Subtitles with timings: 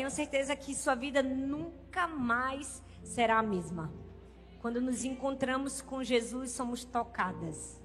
[0.00, 3.92] tenho certeza que sua vida nunca mais será a mesma.
[4.58, 7.78] Quando nos encontramos com Jesus, somos tocadas.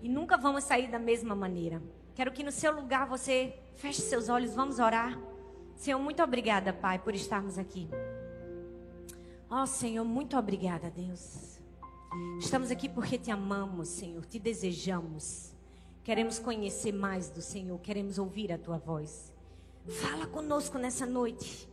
[0.00, 1.82] E nunca vamos sair da mesma maneira.
[2.14, 5.20] Quero que no seu lugar você feche seus olhos, vamos orar.
[5.76, 7.90] Senhor, muito obrigada, Pai, por estarmos aqui.
[9.50, 11.60] Ó oh, Senhor, muito obrigada, Deus.
[12.40, 15.52] Estamos aqui porque te amamos, Senhor, te desejamos.
[16.02, 19.33] Queremos conhecer mais do Senhor, queremos ouvir a tua voz.
[19.86, 21.68] Fala conosco nessa noite.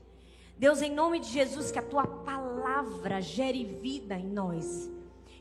[0.58, 4.92] Deus, em nome de Jesus, que a tua palavra gere vida em nós.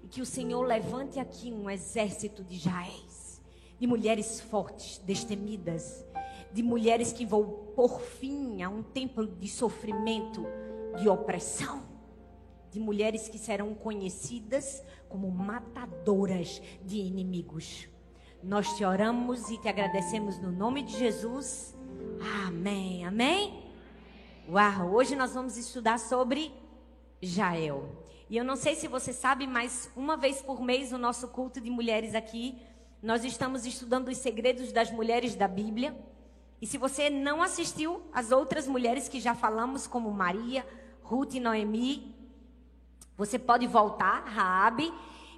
[0.05, 3.43] E que o Senhor levante aqui um exército de Jaéis,
[3.79, 6.07] de mulheres fortes, destemidas,
[6.53, 10.47] de mulheres que vão por fim a um tempo de sofrimento,
[10.97, 11.83] de opressão,
[12.71, 17.89] de mulheres que serão conhecidas como matadoras de inimigos.
[18.43, 21.75] Nós te oramos e te agradecemos no nome de Jesus.
[22.47, 23.05] Amém.
[23.07, 23.73] Amém.
[24.49, 26.53] Uau, hoje nós vamos estudar sobre
[27.23, 27.89] Jael.
[28.29, 31.61] E eu não sei se você sabe, mas uma vez por mês no nosso culto
[31.61, 32.59] de mulheres aqui,
[33.03, 35.97] nós estamos estudando os segredos das mulheres da Bíblia.
[36.61, 40.67] E se você não assistiu às outras mulheres que já falamos, como Maria,
[41.03, 42.15] Ruth e Noemi,
[43.17, 44.93] você pode voltar, Raabe,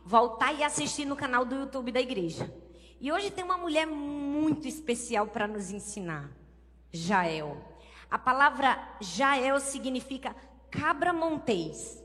[0.04, 2.52] voltar e assistir no canal do YouTube da igreja.
[3.00, 6.30] E hoje tem uma mulher muito especial para nos ensinar.
[6.92, 7.56] Jael.
[8.10, 10.36] A palavra Jael significa
[10.70, 12.02] cabra montês.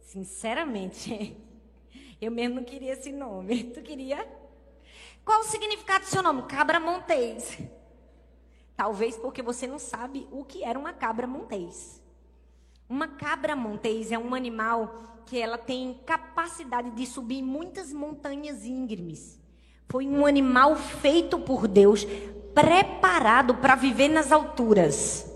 [0.00, 1.36] Sinceramente,
[2.20, 3.64] eu mesmo não queria esse nome.
[3.74, 4.26] Tu queria?
[5.24, 6.42] Qual o significado do seu nome?
[6.42, 7.58] Cabra montês.
[8.76, 12.00] Talvez porque você não sabe o que era uma cabra montês.
[12.88, 19.38] Uma cabra montês é um animal que ela tem capacidade de subir muitas montanhas íngremes.
[19.90, 22.06] Foi um animal feito por Deus
[22.54, 25.26] preparado para viver nas alturas.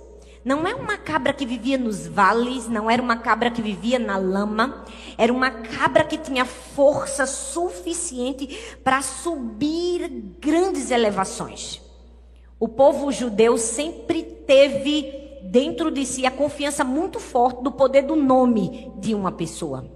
[0.45, 4.17] Não é uma cabra que vivia nos vales, não era uma cabra que vivia na
[4.17, 4.85] lama,
[5.17, 10.09] era uma cabra que tinha força suficiente para subir
[10.41, 11.81] grandes elevações.
[12.59, 18.17] O povo judeu sempre teve dentro de si a confiança muito forte do poder do
[18.17, 19.89] nome de uma pessoa.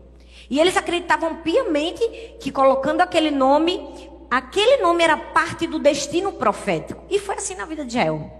[0.49, 2.01] E eles acreditavam piamente
[2.41, 7.05] que colocando aquele nome aquele nome era parte do destino profético.
[7.11, 8.31] E foi assim na vida de Jael.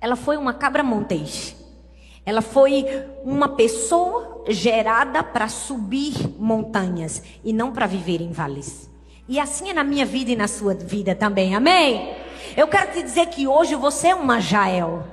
[0.00, 1.56] Ela foi uma cabra montês.
[2.26, 2.86] Ela foi
[3.22, 8.90] uma pessoa gerada para subir montanhas e não para viver em vales.
[9.28, 11.54] E assim é na minha vida e na sua vida também.
[11.54, 12.14] Amém?
[12.56, 15.04] Eu quero te dizer que hoje você é uma Jael.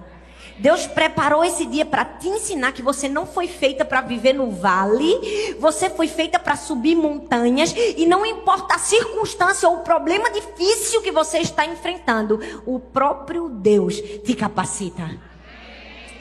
[0.57, 4.51] Deus preparou esse dia para te ensinar que você não foi feita para viver no
[4.51, 10.29] vale, você foi feita para subir montanhas e não importa a circunstância ou o problema
[10.29, 15.09] difícil que você está enfrentando, o próprio Deus te capacita.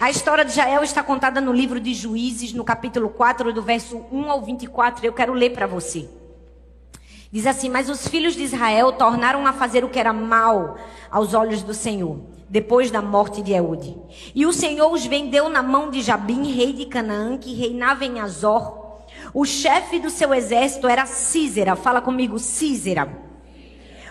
[0.00, 4.02] A história de Jael está contada no livro de Juízes, no capítulo 4, do verso
[4.10, 5.04] 1 ao 24.
[5.04, 6.08] Eu quero ler para você.
[7.30, 10.78] Diz assim: Mas os filhos de Israel tornaram a fazer o que era mal
[11.10, 12.18] aos olhos do Senhor
[12.50, 13.96] depois da morte de Eude.
[14.34, 18.18] E o Senhor os vendeu na mão de Jabim, rei de Canaã, que reinava em
[18.18, 19.04] Azor.
[19.32, 23.08] O chefe do seu exército era Císera, fala comigo, Císera,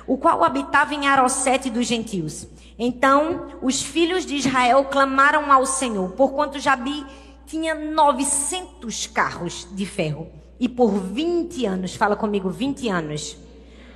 [0.07, 2.47] o qual habitava em Arosete dos gentios.
[2.77, 7.05] Então os filhos de Israel clamaram ao Senhor, porquanto Jabi
[7.45, 10.27] tinha 900 carros de ferro.
[10.57, 13.37] E por 20 anos, fala comigo, 20 anos.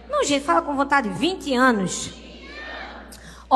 [0.10, 2.23] Não, gente, fala com vontade, 20 anos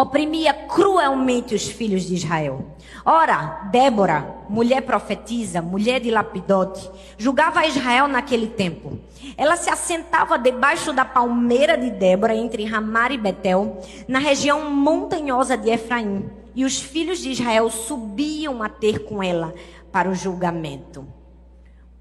[0.01, 2.65] oprimia cruelmente os filhos de Israel.
[3.03, 8.99] Ora, Débora, mulher profetisa, mulher de Lapidote, julgava Israel naquele tempo.
[9.35, 15.57] Ela se assentava debaixo da palmeira de Débora, entre Ramar e Betel, na região montanhosa
[15.57, 16.29] de Efraim.
[16.53, 19.53] E os filhos de Israel subiam a ter com ela
[19.91, 21.07] para o julgamento.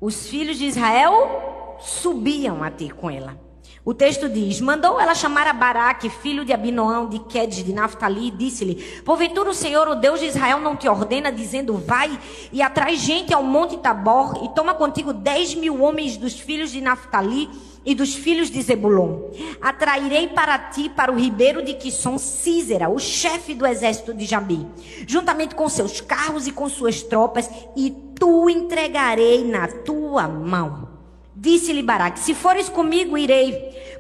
[0.01, 3.46] Os filhos de Israel subiam a ter com ela.
[3.87, 8.27] O texto diz: Mandou ela chamar a Baraque, filho de Abinoão, de Quedes, de Naftali,
[8.27, 8.75] e disse-lhe:
[9.05, 12.19] Porventura o Senhor, o Deus de Israel, não te ordena, dizendo: Vai
[12.53, 16.81] e atrai gente ao monte Tabor, e toma contigo dez mil homens dos filhos de
[16.81, 17.49] Naftali
[17.85, 19.31] e dos filhos de Zebulon.
[19.63, 24.67] Atrairei para ti, para o ribeiro de Quisson, Císera, o chefe do exército de Jabi,
[25.07, 30.96] juntamente com seus carros e com suas tropas, e tu entregarei na tua mão.
[31.39, 33.53] Disse-lhe Baraque: Se fores comigo, irei.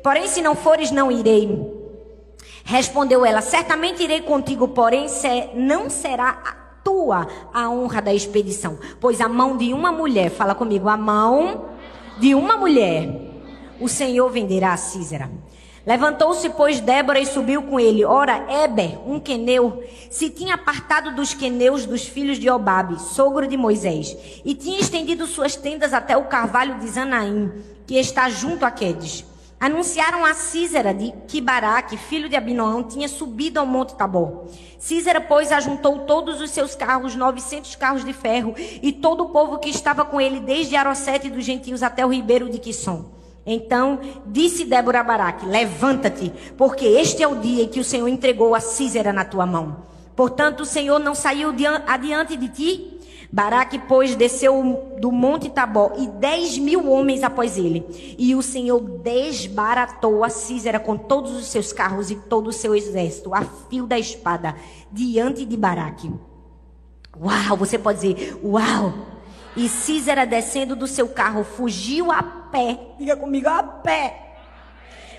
[0.02, 1.48] Porém, se não fores, não irei.
[2.64, 5.06] Respondeu ela: Certamente irei contigo, porém
[5.54, 8.78] não será tua a honra da expedição.
[8.98, 11.66] Pois a mão de uma mulher, fala comigo, a mão
[12.18, 13.06] de uma mulher,
[13.78, 15.30] o Senhor venderá a Císera.
[15.86, 18.04] Levantou-se, pois, Débora e subiu com ele.
[18.04, 23.56] Ora, Eber, um queneu, se tinha apartado dos queneus dos filhos de Obabe, sogro de
[23.56, 27.52] Moisés, e tinha estendido suas tendas até o carvalho de Zanaim,
[27.86, 29.24] que está junto a Quedes.
[29.60, 34.46] Anunciaram a Císera de que Baraque, filho de Abinoão, tinha subido ao monte Tabor.
[34.80, 39.58] Císera, pois, ajuntou todos os seus carros, novecentos carros de ferro, e todo o povo
[39.58, 43.15] que estava com ele, desde Arosete dos gentios até o ribeiro de Quisson.
[43.46, 48.54] Então disse Débora Baraque: Levanta-te, porque este é o dia em que o Senhor entregou
[48.54, 49.86] a Císera na tua mão.
[50.16, 51.54] Portanto, o Senhor não saiu
[51.86, 52.92] adiante de ti.
[53.30, 57.84] Baraque, pois, desceu do monte Tabó e dez mil homens após ele.
[58.18, 62.74] E o Senhor desbaratou a Císera com todos os seus carros e todo o seu
[62.74, 64.56] exército, a fio da espada,
[64.90, 66.10] diante de Baraque.
[67.20, 69.15] Uau, você pode dizer, uau!
[69.56, 72.78] E Císera, descendo do seu carro, fugiu a pé.
[72.98, 74.22] Diga comigo, a pé.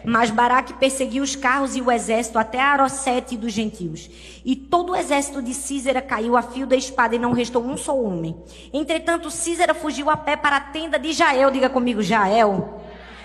[0.05, 4.09] Mas Baraque perseguiu os carros e o exército até Arosete dos gentios.
[4.45, 7.75] E todo o exército de Císera caiu a fio da espada e não restou um
[7.75, 8.37] só homem.
[8.71, 11.51] Entretanto, Císera fugiu a pé para a tenda de Jael.
[11.51, 12.79] Diga comigo, Jael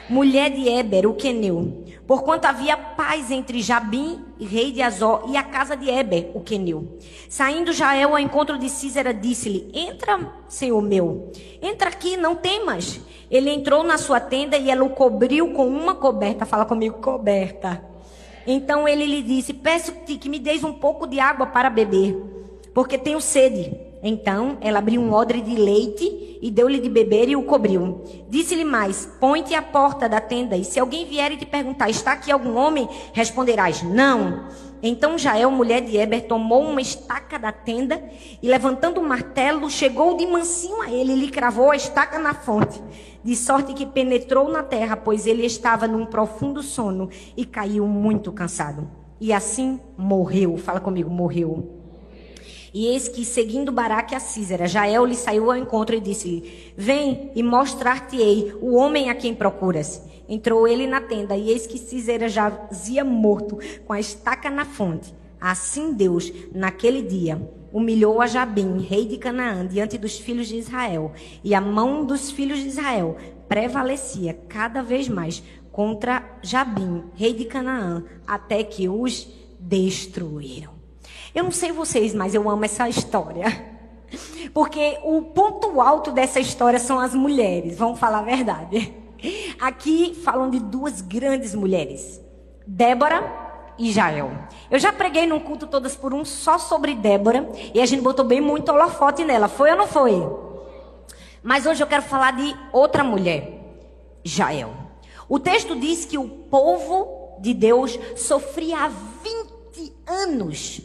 [0.08, 1.84] mulher de Eber, o queneu.
[2.06, 6.98] Porquanto havia paz entre Jabim, rei de Azó, e a casa de Eber, o queneu.
[7.28, 11.30] Saindo Jael ao encontro de Císera, disse-lhe: Entra, senhor meu,
[11.62, 13.00] entra aqui, não temas.
[13.30, 16.44] Ele entrou na sua tenda e ela o cobriu com uma coberta.
[16.44, 17.82] Fala comigo, coberta.
[18.46, 22.14] Então ele lhe disse: Peço-te que me deis um pouco de água para beber,
[22.74, 23.91] porque tenho sede.
[24.02, 28.02] Então ela abriu um odre de leite e deu-lhe de beber e o cobriu.
[28.28, 32.12] Disse-lhe mais: Põe-te à porta da tenda, e se alguém vier e te perguntar: Está
[32.12, 32.88] aqui algum homem?
[33.12, 34.48] Responderás: Não.
[34.82, 38.02] Então Jael, mulher de Eber, tomou uma estaca da tenda
[38.42, 42.34] e, levantando o martelo, chegou de mansinho a ele e lhe cravou a estaca na
[42.34, 42.82] fonte,
[43.22, 48.32] de sorte que penetrou na terra, pois ele estava num profundo sono e caiu muito
[48.32, 48.90] cansado.
[49.20, 50.56] E assim morreu.
[50.56, 51.81] Fala comigo, morreu.
[52.74, 57.30] E eis que, seguindo Baraque a Císera, Jael lhe saiu ao encontro e disse-lhe: Vem
[57.34, 60.02] e mostrar-te-ei o homem a quem procuras.
[60.28, 65.14] Entrou ele na tenda, e eis que Císera jazia morto, com a estaca na fonte.
[65.38, 67.40] Assim Deus, naquele dia,
[67.72, 71.12] humilhou a Jabim, rei de Canaã, diante dos filhos de Israel.
[71.42, 73.16] E a mão dos filhos de Israel
[73.48, 79.28] prevalecia cada vez mais contra Jabim, rei de Canaã, até que os
[79.58, 80.71] destruíram.
[81.34, 83.46] Eu não sei vocês, mas eu amo essa história.
[84.52, 88.94] Porque o ponto alto dessa história são as mulheres, vamos falar a verdade.
[89.58, 92.20] Aqui falam de duas grandes mulheres,
[92.66, 93.22] Débora
[93.78, 94.30] e Jael.
[94.70, 98.24] Eu já preguei num culto todas por um só sobre Débora e a gente botou
[98.24, 100.12] bem muito holofote nela, foi ou não foi?
[101.42, 103.60] Mas hoje eu quero falar de outra mulher,
[104.22, 104.74] Jael.
[105.28, 110.82] O texto diz que o povo de Deus sofria há 20 anos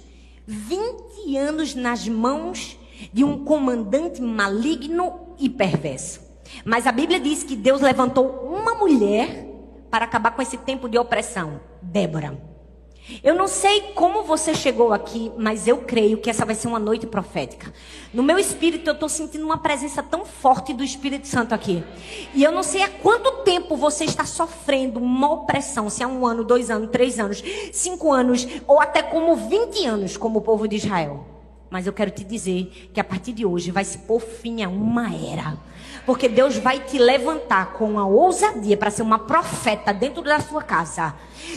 [0.47, 2.79] 20 anos nas mãos
[3.11, 6.21] de um comandante maligno e perverso.
[6.63, 9.45] Mas a Bíblia diz que Deus levantou uma mulher
[9.91, 12.46] para acabar com esse tempo de opressão, Débora.
[13.23, 16.79] Eu não sei como você chegou aqui, mas eu creio que essa vai ser uma
[16.79, 17.73] noite profética.
[18.13, 21.83] No meu espírito, eu estou sentindo uma presença tão forte do Espírito Santo aqui.
[22.33, 26.25] E eu não sei há quanto tempo você está sofrendo uma opressão, se há um
[26.25, 30.67] ano, dois anos, três anos, cinco anos, ou até como 20 anos, como o povo
[30.67, 31.25] de Israel.
[31.69, 34.69] Mas eu quero te dizer que a partir de hoje vai se pôr fim a
[34.69, 35.57] uma era
[36.07, 40.63] porque Deus vai te levantar com a ousadia para ser uma profeta dentro da sua
[40.63, 41.13] casa.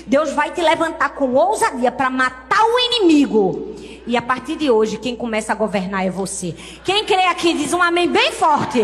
[0.09, 3.76] Deus vai te levantar com ousadia para matar o inimigo.
[4.09, 6.52] E a partir de hoje, quem começa a governar é você.
[6.85, 8.80] Quem crê aqui diz um amém bem forte.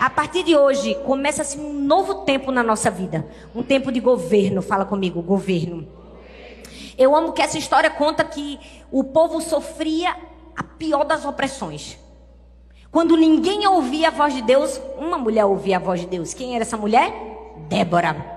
[0.00, 3.24] A partir de hoje, começa-se um novo tempo na nossa vida.
[3.54, 4.60] Um tempo de governo.
[4.62, 5.86] Fala comigo, governo.
[6.98, 8.58] Eu amo que essa história conta que
[8.90, 10.16] o povo sofria
[10.56, 12.04] a pior das opressões.
[12.90, 16.32] Quando ninguém ouvia a voz de Deus, uma mulher ouvia a voz de Deus.
[16.32, 17.12] Quem era essa mulher?
[17.68, 18.36] Débora.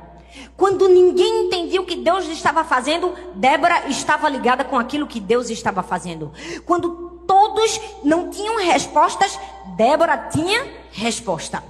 [0.55, 5.49] Quando ninguém entendia o que Deus estava fazendo, Débora estava ligada com aquilo que Deus
[5.49, 6.31] estava fazendo.
[6.65, 9.39] Quando todos não tinham respostas,
[9.75, 11.63] Débora tinha resposta.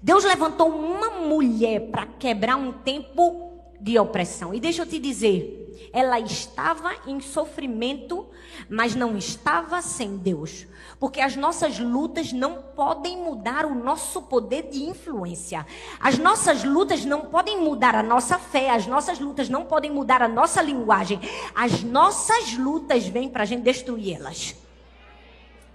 [0.00, 4.54] Deus levantou uma mulher para quebrar um tempo de opressão.
[4.54, 8.26] E deixa eu te dizer, ela estava em sofrimento,
[8.68, 10.66] mas não estava sem Deus.
[10.98, 15.66] Porque as nossas lutas não podem mudar o nosso poder de influência.
[16.00, 18.70] As nossas lutas não podem mudar a nossa fé.
[18.70, 21.20] As nossas lutas não podem mudar a nossa linguagem.
[21.54, 24.54] As nossas lutas vêm para a gente destruí-las.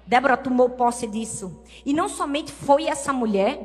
[0.06, 1.62] Débora tomou posse disso.
[1.86, 3.62] E não somente foi essa mulher,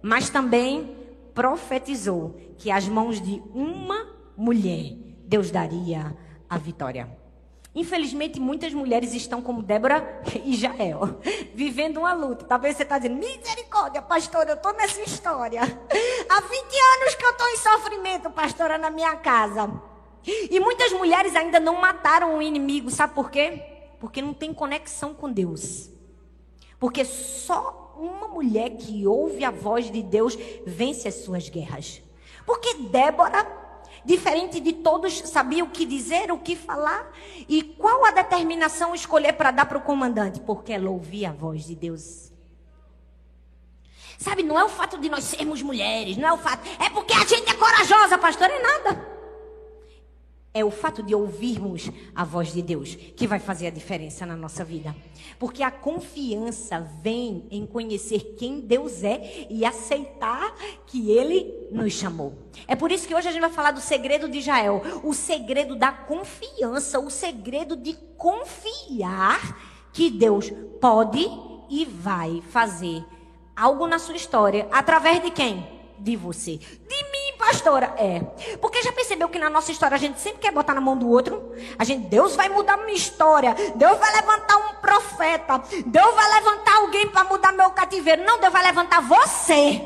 [0.00, 0.96] mas também
[1.34, 4.96] profetizou que as mãos de uma mulher,
[5.32, 6.14] Deus daria
[6.46, 7.08] a vitória.
[7.74, 11.20] Infelizmente, muitas mulheres estão como Débora e Jael,
[11.56, 12.44] vivendo uma luta.
[12.44, 15.62] Talvez você está dizendo, misericórdia, pastor, eu estou nessa história.
[15.62, 16.52] Há 20
[17.00, 19.72] anos que eu estou em sofrimento, pastora, na minha casa.
[20.26, 23.62] E muitas mulheres ainda não mataram o inimigo, sabe por quê?
[23.98, 25.88] Porque não tem conexão com Deus.
[26.78, 30.36] Porque só uma mulher que ouve a voz de Deus
[30.66, 32.02] vence as suas guerras.
[32.44, 33.61] Porque Débora
[34.04, 37.10] diferente de todos, sabia o que dizer, o que falar.
[37.48, 40.40] E qual a determinação escolher para dar para o comandante?
[40.40, 42.32] Porque ela ouvia a voz de Deus.
[44.18, 46.66] Sabe, não é o fato de nós sermos mulheres, não é o fato.
[46.78, 49.11] É porque a gente é corajosa, pastor, é nada.
[50.54, 54.36] É o fato de ouvirmos a voz de Deus que vai fazer a diferença na
[54.36, 54.94] nossa vida.
[55.38, 60.54] Porque a confiança vem em conhecer quem Deus é e aceitar
[60.86, 62.34] que Ele nos chamou.
[62.68, 64.82] É por isso que hoje a gente vai falar do segredo de Jael.
[65.02, 69.58] O segredo da confiança, o segredo de confiar
[69.90, 71.26] que Deus pode
[71.70, 73.02] e vai fazer
[73.56, 75.66] algo na sua história através de quem?
[75.98, 76.58] De você.
[76.58, 78.20] De mim pastora, é.
[78.58, 81.08] Porque já percebeu que na nossa história a gente sempre quer botar na mão do
[81.08, 81.52] outro?
[81.76, 83.54] A gente, Deus vai mudar minha história.
[83.74, 85.58] Deus vai levantar um profeta.
[85.84, 88.24] Deus vai levantar alguém para mudar meu cativeiro.
[88.24, 89.82] Não, Deus vai levantar você.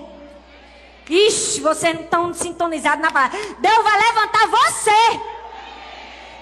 [1.09, 3.39] Ixi, vocês não estão sintonizados na palavra.
[3.59, 5.21] Deus vai levantar você.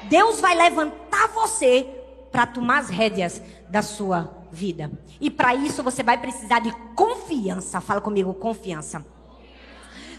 [0.04, 1.87] Deus vai levantar você
[2.33, 4.90] para tomar as rédeas da sua vida.
[5.21, 7.80] E para isso você vai precisar de confiança.
[7.80, 9.04] Fala comigo, confiança.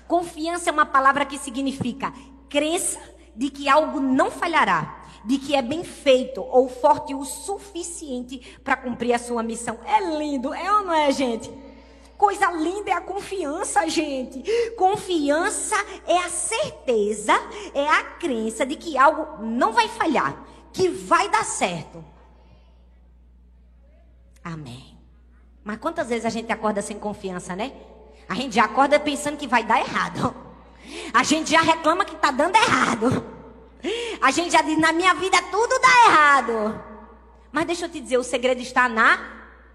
[0.08, 2.14] Confiança é uma palavra que significa
[2.50, 3.00] crença
[3.36, 8.78] de que algo não falhará, de que é bem feito ou forte o suficiente para
[8.78, 9.80] cumprir a sua missão.
[9.86, 11.52] É lindo, é ou não é, gente?
[12.18, 14.44] Coisa linda é a confiança, gente.
[14.78, 15.76] Confiança
[16.08, 17.34] é a certeza,
[17.74, 22.04] é a crença de que algo não vai falhar, que vai dar certo.
[24.42, 24.98] Amém.
[25.64, 27.74] Mas quantas vezes a gente acorda sem confiança, né?
[28.28, 30.36] A gente já acorda pensando que vai dar errado.
[31.14, 33.24] A gente já reclama que está dando errado.
[34.22, 36.84] A gente já diz: na minha vida tudo dá errado.
[37.52, 39.20] Mas deixa eu te dizer: o segredo está na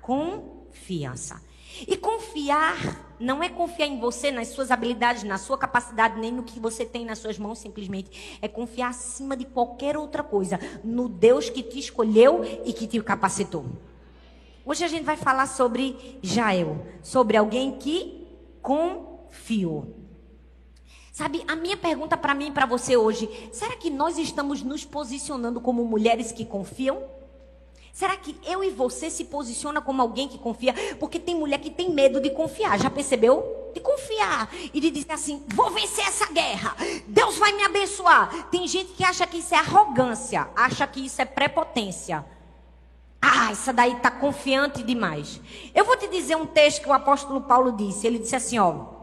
[0.00, 1.42] confiança.
[1.86, 2.76] E confiar
[3.18, 6.86] não é confiar em você, nas suas habilidades, na sua capacidade, nem no que você
[6.86, 8.38] tem nas suas mãos, simplesmente.
[8.40, 13.00] É confiar acima de qualquer outra coisa, no Deus que te escolheu e que te
[13.02, 13.66] capacitou.
[14.64, 18.19] Hoje a gente vai falar sobre Jael, sobre alguém que
[18.70, 19.96] confiou.
[21.12, 24.84] Sabe, a minha pergunta para mim e para você hoje, será que nós estamos nos
[24.84, 27.02] posicionando como mulheres que confiam?
[27.92, 30.72] Será que eu e você se posiciona como alguém que confia?
[31.00, 33.72] Porque tem mulher que tem medo de confiar, já percebeu?
[33.74, 36.76] De confiar e de dizer assim: vou vencer essa guerra,
[37.08, 38.48] Deus vai me abençoar.
[38.50, 42.24] Tem gente que acha que isso é arrogância, acha que isso é prepotência.
[43.20, 45.40] Ah, essa daí está confiante demais.
[45.74, 48.06] Eu vou te dizer um texto que o apóstolo Paulo disse.
[48.06, 49.00] Ele disse assim, ó.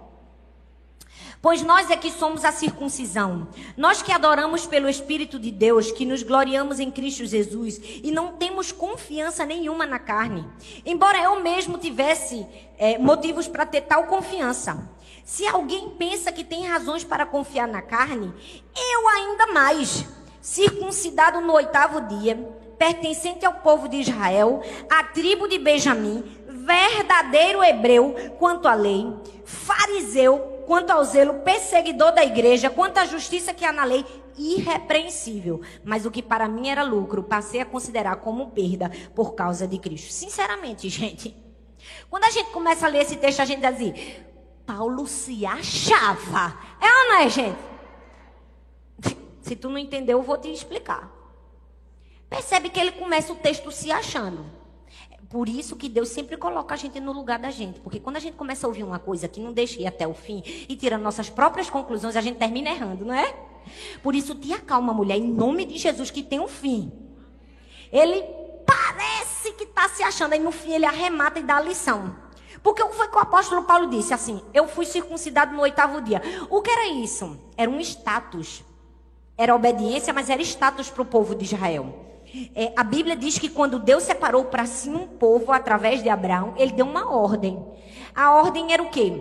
[1.40, 3.48] Pois nós é que somos a circuncisão.
[3.78, 8.34] Nós que adoramos pelo Espírito de Deus, que nos gloriamos em Cristo Jesus e não
[8.34, 10.48] temos confiança nenhuma na carne.
[10.84, 12.46] Embora eu mesmo tivesse
[12.78, 14.90] é, motivos para ter tal confiança.
[15.24, 18.34] Se alguém pensa que tem razões para confiar na carne,
[18.76, 20.06] eu ainda mais.
[20.42, 28.14] Circuncidado no oitavo dia pertencente ao povo de Israel, à tribo de Benjamim, verdadeiro hebreu
[28.38, 29.06] quanto à lei,
[29.46, 34.06] fariseu quanto ao zelo, perseguidor da igreja, quanto à justiça que há na lei,
[34.38, 35.62] irrepreensível.
[35.84, 39.80] Mas o que para mim era lucro, passei a considerar como perda por causa de
[39.80, 40.12] Cristo.
[40.12, 41.36] Sinceramente, gente,
[42.10, 43.94] quando a gente começa a ler esse texto, a gente diz assim:
[44.66, 46.58] Paulo se achava.
[46.82, 47.58] É ou não é, gente?
[49.42, 51.17] Se tu não entendeu, eu vou te explicar.
[52.30, 54.46] Percebe que ele começa o texto se achando.
[55.30, 57.80] Por isso que Deus sempre coloca a gente no lugar da gente.
[57.82, 60.14] Porque quando a gente começa a ouvir uma coisa que não deixa ir até o
[60.14, 63.36] fim e tira nossas próprias conclusões, a gente termina errando, não é?
[64.02, 66.92] Por isso, te acalma, mulher, em nome de Jesus, que tem um fim.
[67.92, 68.24] Ele
[68.66, 72.16] parece que está se achando, aí no fim ele arremata e dá a lição.
[72.64, 76.22] Porque o foi que o apóstolo Paulo disse assim: Eu fui circuncidado no oitavo dia.
[76.50, 77.38] O que era isso?
[77.58, 78.64] Era um status.
[79.38, 82.07] Era obediência, mas era status para o povo de Israel.
[82.56, 86.54] É, a Bíblia diz que quando Deus separou para si um povo através de Abraão,
[86.58, 87.64] ele deu uma ordem.
[88.14, 89.14] A ordem era o quê?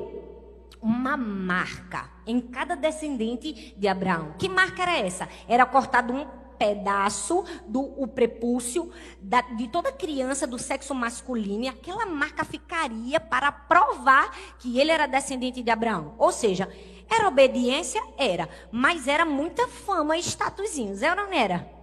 [0.81, 4.35] Uma marca em cada descendente de Abraão.
[4.39, 5.29] Que marca era essa?
[5.49, 6.27] Era cortado um
[6.59, 13.21] pedaço do o prepúcio da, de toda criança do sexo masculino e aquela marca ficaria
[13.21, 16.15] para provar que ele era descendente de Abraão.
[16.19, 16.69] Ou seja,
[17.09, 18.03] Era obediência?
[18.19, 18.49] Era.
[18.71, 21.03] Mas era muita fama e statuzinhos.
[21.03, 21.76] Era ou não era?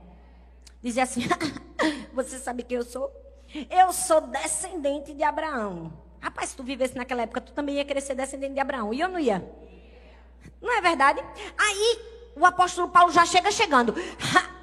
[0.83, 1.21] Dizia assim:
[2.13, 3.11] Você sabe quem eu sou?
[3.69, 5.93] Eu sou descendente de Abraão.
[6.19, 8.93] Rapaz, se tu vivesse naquela época, tu também ia querer ser descendente de Abraão.
[8.93, 9.43] E eu não ia.
[10.61, 11.23] Não é verdade?
[11.57, 11.99] Aí
[12.35, 13.93] o apóstolo Paulo já chega chegando.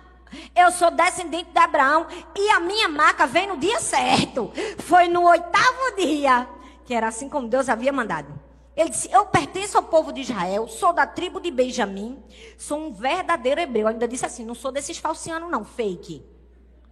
[0.54, 4.52] Eu sou descendente de Abraão e a minha marca vem no dia certo.
[4.78, 6.48] Foi no oitavo dia,
[6.84, 8.32] que era assim como Deus havia mandado.
[8.76, 12.22] Ele disse: Eu pertenço ao povo de Israel, sou da tribo de Benjamim,
[12.56, 13.88] sou um verdadeiro hebreu.
[13.88, 16.24] Ainda disse assim: Não sou desses falcianos, não, fake.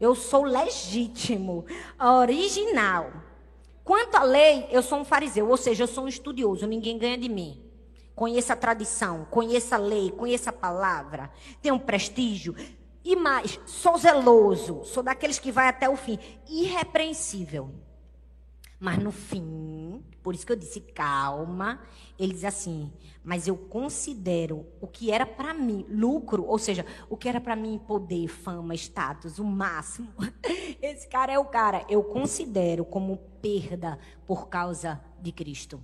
[0.01, 1.65] Eu sou legítimo,
[1.99, 3.13] original.
[3.83, 7.17] Quanto à lei, eu sou um fariseu, ou seja, eu sou um estudioso, ninguém ganha
[7.17, 7.65] de mim.
[8.15, 11.31] Conheça a tradição, conheça a lei, conheça a palavra,
[11.63, 12.55] tenho prestígio.
[13.05, 16.19] E mais, sou zeloso, sou daqueles que vai até o fim,
[16.49, 17.71] irrepreensível.
[18.79, 21.81] Mas no fim, por isso que eu disse calma,
[22.19, 22.93] ele diz assim:
[23.25, 27.57] "Mas eu considero o que era para mim lucro, ou seja, o que era para
[27.57, 30.09] mim poder, fama, status, o máximo.
[30.83, 35.81] Esse cara é o cara, eu considero como perda por causa de Cristo."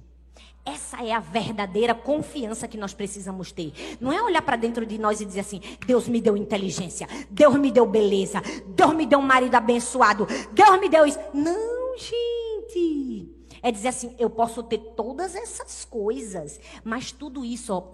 [0.62, 3.72] Essa é a verdadeira confiança que nós precisamos ter.
[3.98, 7.54] Não é olhar para dentro de nós e dizer assim: Deus me deu inteligência, Deus
[7.56, 8.42] me deu beleza,
[8.76, 11.18] Deus me deu um marido abençoado, Deus me deu isso.
[11.32, 13.33] Não, gente.
[13.64, 17.90] É dizer assim: eu posso ter todas essas coisas, mas tudo isso ó,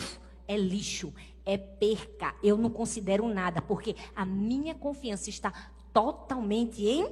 [0.48, 1.14] é lixo,
[1.46, 2.34] é perca.
[2.42, 5.52] Eu não considero nada, porque a minha confiança está
[5.92, 7.06] totalmente em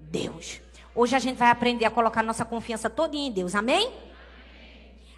[0.00, 0.62] Deus.
[0.94, 3.92] Hoje a gente vai aprender a colocar nossa confiança toda em Deus, amém?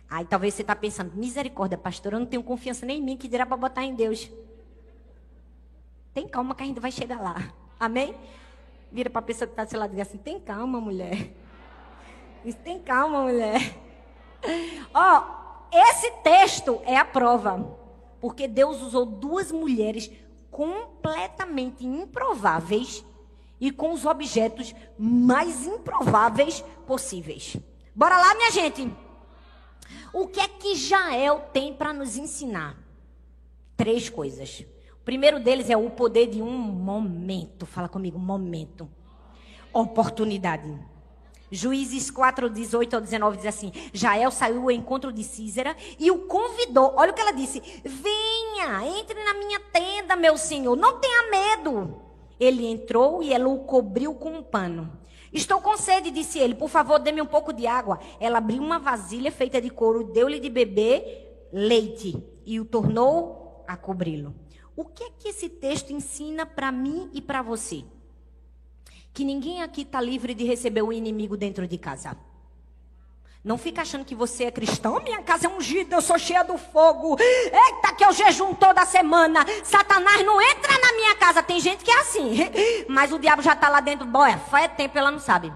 [0.08, 3.28] Aí talvez você está pensando, misericórdia, pastor, eu não tenho confiança nem em mim, que
[3.28, 4.28] dirá para botar em Deus.
[6.12, 7.54] Tem calma que a gente vai chegar lá.
[7.78, 8.16] Amém?
[8.90, 11.32] Vira para a pessoa que está do seu lado e diz assim, tem calma, mulher.
[12.64, 13.76] Tem calma, mulher.
[14.94, 15.24] Ó,
[15.72, 17.78] esse texto é a prova.
[18.20, 20.10] Porque Deus usou duas mulheres
[20.50, 23.04] completamente improváveis
[23.60, 27.56] e com os objetos mais improváveis possíveis.
[27.94, 28.92] Bora lá, minha gente.
[30.12, 32.76] O que é que Jael tem para nos ensinar?
[33.76, 34.64] Três coisas.
[35.00, 37.64] O primeiro deles é o poder de um momento.
[37.64, 38.88] Fala comigo, momento.
[39.72, 40.78] Oportunidade.
[41.50, 46.26] Juízes 4, 18 ao 19 diz assim: Jael saiu ao encontro de Císera e o
[46.26, 46.94] convidou.
[46.96, 52.02] Olha o que ela disse: Venha, entre na minha tenda, meu senhor, não tenha medo.
[52.38, 54.98] Ele entrou e ela o cobriu com um pano.
[55.32, 56.54] Estou com sede, disse ele.
[56.54, 58.00] Por favor, dê-me um pouco de água.
[58.18, 63.76] Ela abriu uma vasilha feita de couro, deu-lhe de beber leite e o tornou a
[63.76, 64.34] cobri-lo.
[64.74, 67.84] O que é que esse texto ensina para mim e para você?
[69.12, 72.16] Que ninguém aqui está livre de receber o inimigo dentro de casa.
[73.42, 75.00] Não fica achando que você é cristão.
[75.02, 77.16] Minha casa é ungida, eu sou cheia do fogo.
[77.18, 79.46] Eita, que eu jejum toda semana.
[79.64, 81.42] Satanás não entra na minha casa.
[81.42, 82.34] Tem gente que é assim.
[82.88, 84.06] Mas o diabo já está lá dentro.
[84.06, 85.50] Boia, faz tempo, ela não sabe.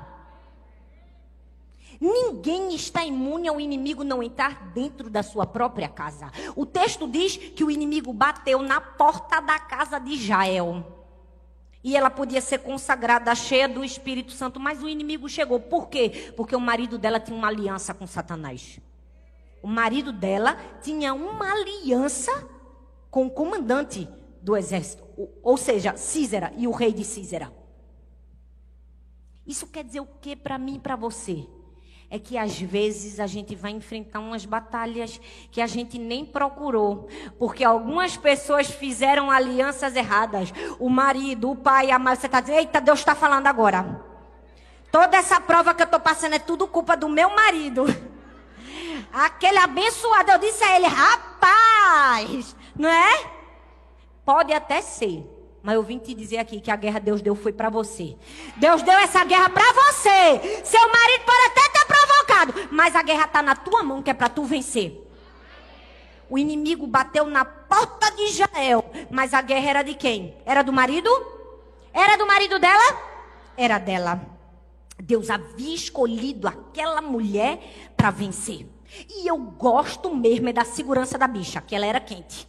[2.00, 6.30] Ninguém está imune ao inimigo não entrar dentro da sua própria casa.
[6.56, 10.93] O texto diz que o inimigo bateu na porta da casa de Jael.
[11.84, 15.60] E ela podia ser consagrada, cheia do Espírito Santo, mas o inimigo chegou.
[15.60, 16.32] Por quê?
[16.34, 18.80] Porque o marido dela tinha uma aliança com Satanás.
[19.62, 22.32] O marido dela tinha uma aliança
[23.10, 24.08] com o comandante
[24.40, 25.04] do exército,
[25.42, 27.52] ou seja, Císera e o rei de Císera.
[29.46, 31.46] Isso quer dizer o que para mim e para você?
[32.14, 37.08] É que às vezes a gente vai enfrentar umas batalhas que a gente nem procurou,
[37.40, 40.52] porque algumas pessoas fizeram alianças erradas.
[40.78, 44.00] O marido, o pai, a mãe, você está dizendo, eita, Deus está falando agora.
[44.92, 47.84] Toda essa prova que eu estou passando é tudo culpa do meu marido.
[49.12, 53.28] Aquele abençoado, eu disse a ele, rapaz, não é?
[54.24, 55.28] Pode até ser.
[55.64, 58.14] Mas eu vim te dizer aqui que a guerra Deus deu foi para você.
[58.56, 60.62] Deus deu essa guerra para você.
[60.62, 61.83] Seu marido pode até ter
[62.70, 65.00] mas a guerra está na tua mão, que é para tu vencer.
[66.28, 70.34] O inimigo bateu na porta de Israel, mas a guerra era de quem?
[70.44, 71.10] Era do marido?
[71.92, 72.98] Era do marido dela?
[73.56, 74.20] Era dela.
[74.98, 77.58] Deus havia escolhido aquela mulher
[77.96, 78.66] para vencer.
[79.08, 82.48] E eu gosto mesmo é da segurança da bicha, que ela era quente.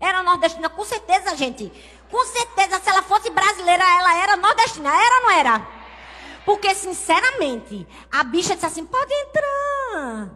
[0.00, 1.70] Era nordestina, com certeza, gente.
[2.10, 4.90] Com certeza, se ela fosse brasileira, ela era nordestina.
[4.90, 5.83] Era ou não era?
[6.44, 10.30] Porque, sinceramente, a bicha disse assim: pode entrar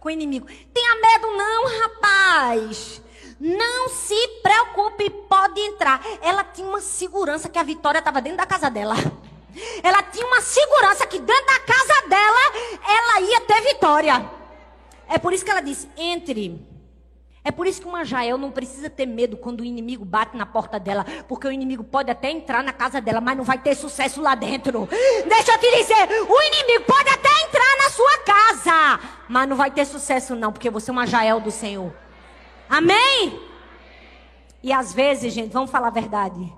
[0.00, 0.46] com o inimigo.
[0.72, 3.02] Tenha medo, não, rapaz.
[3.38, 6.02] Não se preocupe, pode entrar.
[6.22, 8.94] Ela tinha uma segurança que a vitória estava dentro da casa dela.
[9.82, 12.40] Ela tinha uma segurança que dentro da casa dela
[12.86, 14.30] ela ia ter vitória.
[15.08, 16.75] É por isso que ela disse: entre.
[17.46, 20.44] É por isso que uma Jael não precisa ter medo quando o inimigo bate na
[20.44, 23.76] porta dela, porque o inimigo pode até entrar na casa dela, mas não vai ter
[23.76, 24.88] sucesso lá dentro.
[25.28, 29.70] Deixa eu te dizer, o inimigo pode até entrar na sua casa, mas não vai
[29.70, 31.94] ter sucesso não, porque você é uma Jael do Senhor.
[32.68, 33.40] Amém?
[34.60, 36.52] E às vezes, gente, vamos falar a verdade.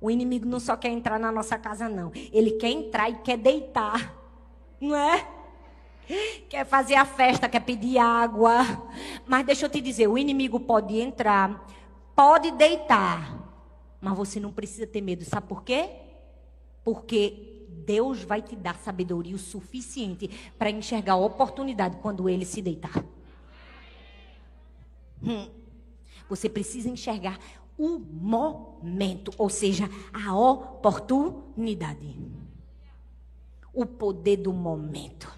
[0.00, 3.36] O inimigo não só quer entrar na nossa casa não, ele quer entrar e quer
[3.36, 4.12] deitar.
[4.80, 5.24] Não é?
[6.48, 8.62] Quer fazer a festa, quer pedir água.
[9.26, 11.66] Mas deixa eu te dizer, o inimigo pode entrar,
[12.14, 13.38] pode deitar,
[14.00, 15.24] mas você não precisa ter medo.
[15.24, 15.90] Sabe por quê?
[16.84, 22.60] Porque Deus vai te dar sabedoria o suficiente para enxergar a oportunidade quando ele se
[22.60, 23.04] deitar.
[25.22, 25.48] Hum.
[26.28, 27.38] Você precisa enxergar
[27.78, 32.18] o momento, ou seja, a oportunidade.
[33.72, 35.32] O poder do momento.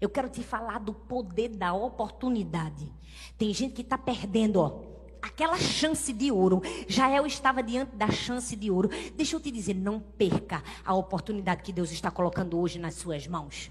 [0.00, 2.90] Eu quero te falar do poder da oportunidade.
[3.36, 4.82] Tem gente que está perdendo, ó,
[5.20, 6.62] aquela chance de ouro.
[6.88, 8.88] Jael estava diante da chance de ouro.
[9.14, 13.26] Deixa eu te dizer, não perca a oportunidade que Deus está colocando hoje nas suas
[13.26, 13.70] mãos.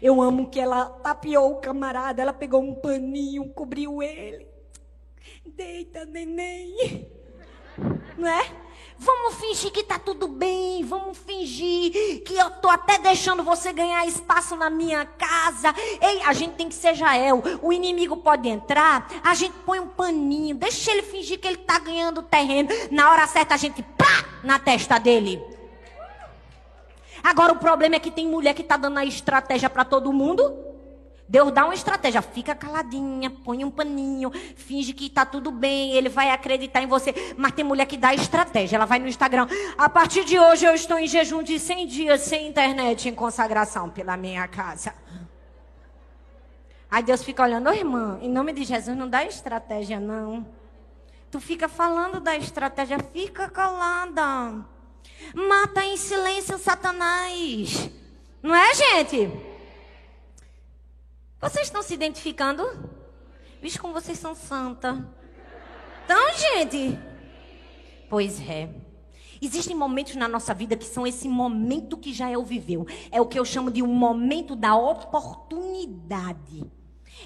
[0.00, 4.48] Eu amo que ela tapiou o camarada, ela pegou um paninho, cobriu ele.
[5.44, 7.06] Deita, neném.
[8.16, 8.69] Não é?
[9.02, 14.06] Vamos fingir que tá tudo bem, vamos fingir que eu tô até deixando você ganhar
[14.06, 15.74] espaço na minha casa.
[16.02, 17.42] Ei, a gente tem que ser Jael.
[17.62, 21.78] O inimigo pode entrar, a gente põe um paninho, deixa ele fingir que ele tá
[21.78, 22.68] ganhando terreno.
[22.90, 25.42] Na hora certa a gente pá na testa dele.
[27.22, 30.69] Agora o problema é que tem mulher que tá dando a estratégia para todo mundo.
[31.30, 36.08] Deus dá uma estratégia, fica caladinha, põe um paninho, finge que está tudo bem, ele
[36.08, 37.14] vai acreditar em você.
[37.36, 39.46] Mas tem mulher que dá estratégia, ela vai no Instagram.
[39.78, 43.88] A partir de hoje eu estou em jejum de 100 dias sem internet em consagração
[43.88, 44.92] pela minha casa.
[46.90, 50.44] Aí Deus fica olhando, ô oh, irmã, em nome de Jesus não dá estratégia não.
[51.30, 54.66] Tu fica falando da estratégia, fica calada.
[55.32, 57.88] Mata em silêncio Satanás.
[58.42, 59.49] Não é, gente?
[61.40, 62.62] Vocês estão se identificando?
[63.62, 65.08] Vixe, como vocês são santa.
[66.04, 66.98] Então, gente.
[68.10, 68.68] Pois é.
[69.40, 72.86] Existem momentos na nossa vida que são esse momento que já é viveu.
[73.10, 76.70] É o que eu chamo de um momento da oportunidade.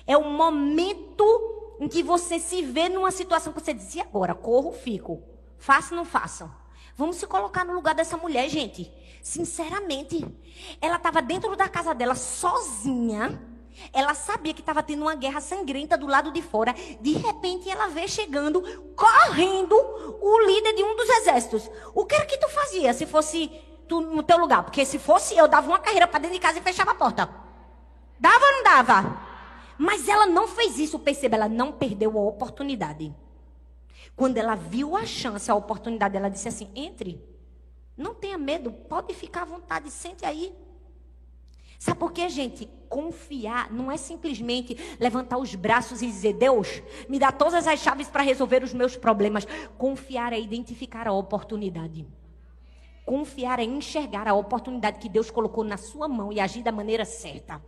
[0.07, 4.33] É o momento em que você se vê numa situação que você diz, e agora?
[4.33, 5.24] Corro, fico.
[5.59, 6.48] Faço, não faço.
[6.96, 8.92] Vamos se colocar no lugar dessa mulher, gente.
[9.20, 10.24] Sinceramente.
[10.81, 13.54] Ela estava dentro da casa dela, sozinha
[13.93, 16.75] ela sabia que estava tendo uma guerra sangrenta do lado de fora.
[17.01, 18.63] De repente, ela vê chegando,
[18.95, 19.75] correndo,
[20.21, 21.71] o líder de um dos exércitos.
[21.95, 23.51] O que era que tu fazia se fosse
[23.89, 24.63] tu no teu lugar?
[24.65, 27.29] Porque se fosse eu, dava uma carreira para dentro de casa e fechava a porta.
[28.19, 29.21] Dava ou não dava?
[29.77, 33.15] Mas ela não fez isso, perceba, ela não perdeu a oportunidade.
[34.17, 37.23] Quando ela viu a chance, a oportunidade, ela disse assim: entre.
[37.97, 40.55] Não tenha medo, pode ficar à vontade, sente aí.
[41.85, 42.66] Sabe por quê, gente?
[42.88, 48.09] Confiar não é simplesmente levantar os braços e dizer, Deus, me dá todas as chaves
[48.09, 49.47] para resolver os meus problemas.
[49.77, 52.09] Confiar é identificar a oportunidade.
[53.05, 57.05] Confiar é enxergar a oportunidade que Deus colocou na sua mão e agir da maneira
[57.05, 57.61] certa.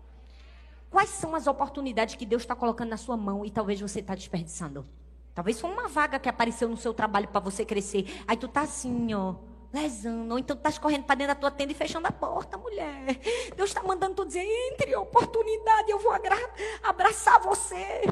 [0.89, 4.15] Quais são as oportunidades que Deus está colocando na sua mão e talvez você está
[4.15, 4.87] desperdiçando?
[5.35, 8.07] Talvez foi uma vaga que apareceu no seu trabalho para você crescer.
[8.27, 9.35] Aí tu tá assim, ó
[9.73, 12.57] lesando, ou então tu estás correndo para dentro da tua tenda e fechando a porta,
[12.57, 13.19] mulher.
[13.57, 16.13] Deus está mandando tu dizer, entre, oportunidade, eu vou
[16.83, 18.03] abraçar você.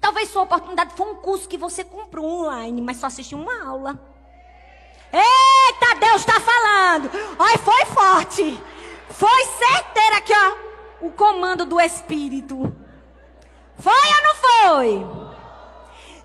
[0.00, 3.98] Talvez sua oportunidade foi um curso que você comprou online, mas só assistiu uma aula.
[5.12, 7.10] Eita, Deus está falando.
[7.38, 8.62] Olha, foi forte.
[9.10, 11.06] Foi certeira aqui, ó.
[11.06, 12.74] O comando do Espírito.
[13.78, 15.19] Foi ou não foi?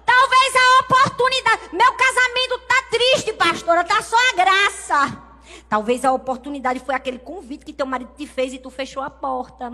[0.05, 1.75] Talvez a oportunidade.
[1.75, 3.83] Meu casamento tá triste, pastora.
[3.83, 5.21] Tá só a graça.
[5.67, 9.09] Talvez a oportunidade foi aquele convite que teu marido te fez e tu fechou a
[9.09, 9.73] porta.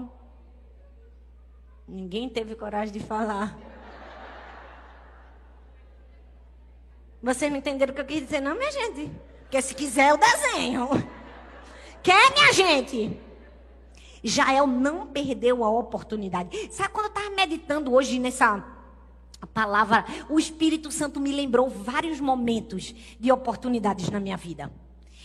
[1.88, 3.58] Ninguém teve coragem de falar.
[7.22, 9.12] Vocês não entenderam o que eu quis dizer, não, minha gente?
[9.42, 10.90] Porque se quiser, eu desenho.
[12.02, 13.20] Quer, minha gente?
[14.24, 16.72] Jael não perdeu a oportunidade.
[16.74, 18.64] Sabe quando eu estava meditando hoje nessa
[19.42, 24.72] a palavra, o Espírito Santo me lembrou vários momentos de oportunidades na minha vida.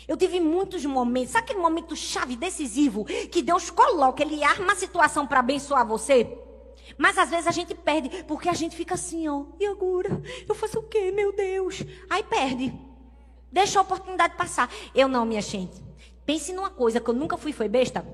[0.08, 4.76] Eu tive muitos momentos, sabe aquele momento chave, decisivo, que Deus coloca, Ele arma a
[4.76, 6.38] situação para abençoar você?
[6.96, 10.22] Mas às vezes a gente perde, porque a gente fica assim, ó, e agora?
[10.48, 11.84] Eu faço o quê, meu Deus?
[12.08, 12.72] Aí perde.
[13.52, 14.70] Deixa a oportunidade passar.
[14.94, 15.82] Eu não, minha gente.
[16.24, 18.06] Pense numa coisa que eu nunca fui, foi besta.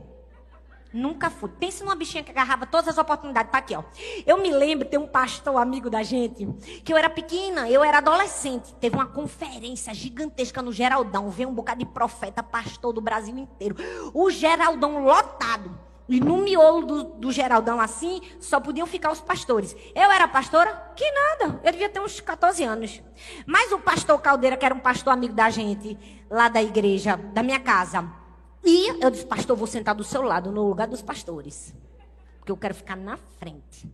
[0.92, 1.48] Nunca fui.
[1.48, 3.50] Pense numa bichinha que agarrava todas as oportunidades.
[3.50, 3.83] Tá aqui, ó.
[4.26, 6.46] Eu me lembro, tem um pastor amigo da gente,
[6.85, 8.74] que eu era pequena, eu era adolescente.
[8.74, 11.31] Teve uma conferência gigantesca no Geraldão.
[11.31, 13.76] Veio um bocado de profeta, pastor do Brasil inteiro.
[14.12, 15.92] O Geraldão lotado.
[16.09, 19.74] E no miolo do, do Geraldão assim, só podiam ficar os pastores.
[19.94, 20.92] Eu era pastora?
[20.94, 21.61] Que nada.
[21.64, 23.02] Eu devia ter uns 14 anos.
[23.46, 27.42] Mas o pastor Caldeira, que era um pastor amigo da gente, lá da igreja, da
[27.42, 28.07] minha casa,
[28.64, 31.75] e eu disse, pastor, vou sentar do seu lado, no lugar dos pastores.
[32.38, 33.87] Porque eu quero ficar na frente.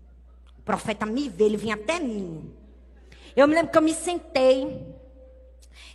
[0.58, 2.54] O profeta me vê, ele vinha até mim.
[3.34, 4.64] Eu me lembro que eu me sentei.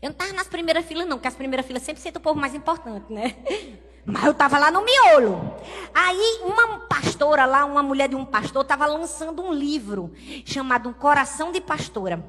[0.01, 2.39] Eu não estava nas primeiras filas, não, porque as primeiras filas sempre sentam o povo
[2.39, 3.35] mais importante, né?
[4.05, 5.55] Mas eu estava lá no miolo.
[5.93, 10.11] Aí uma pastora lá, uma mulher de um pastor, estava lançando um livro
[10.45, 12.23] chamado Coração de Pastora.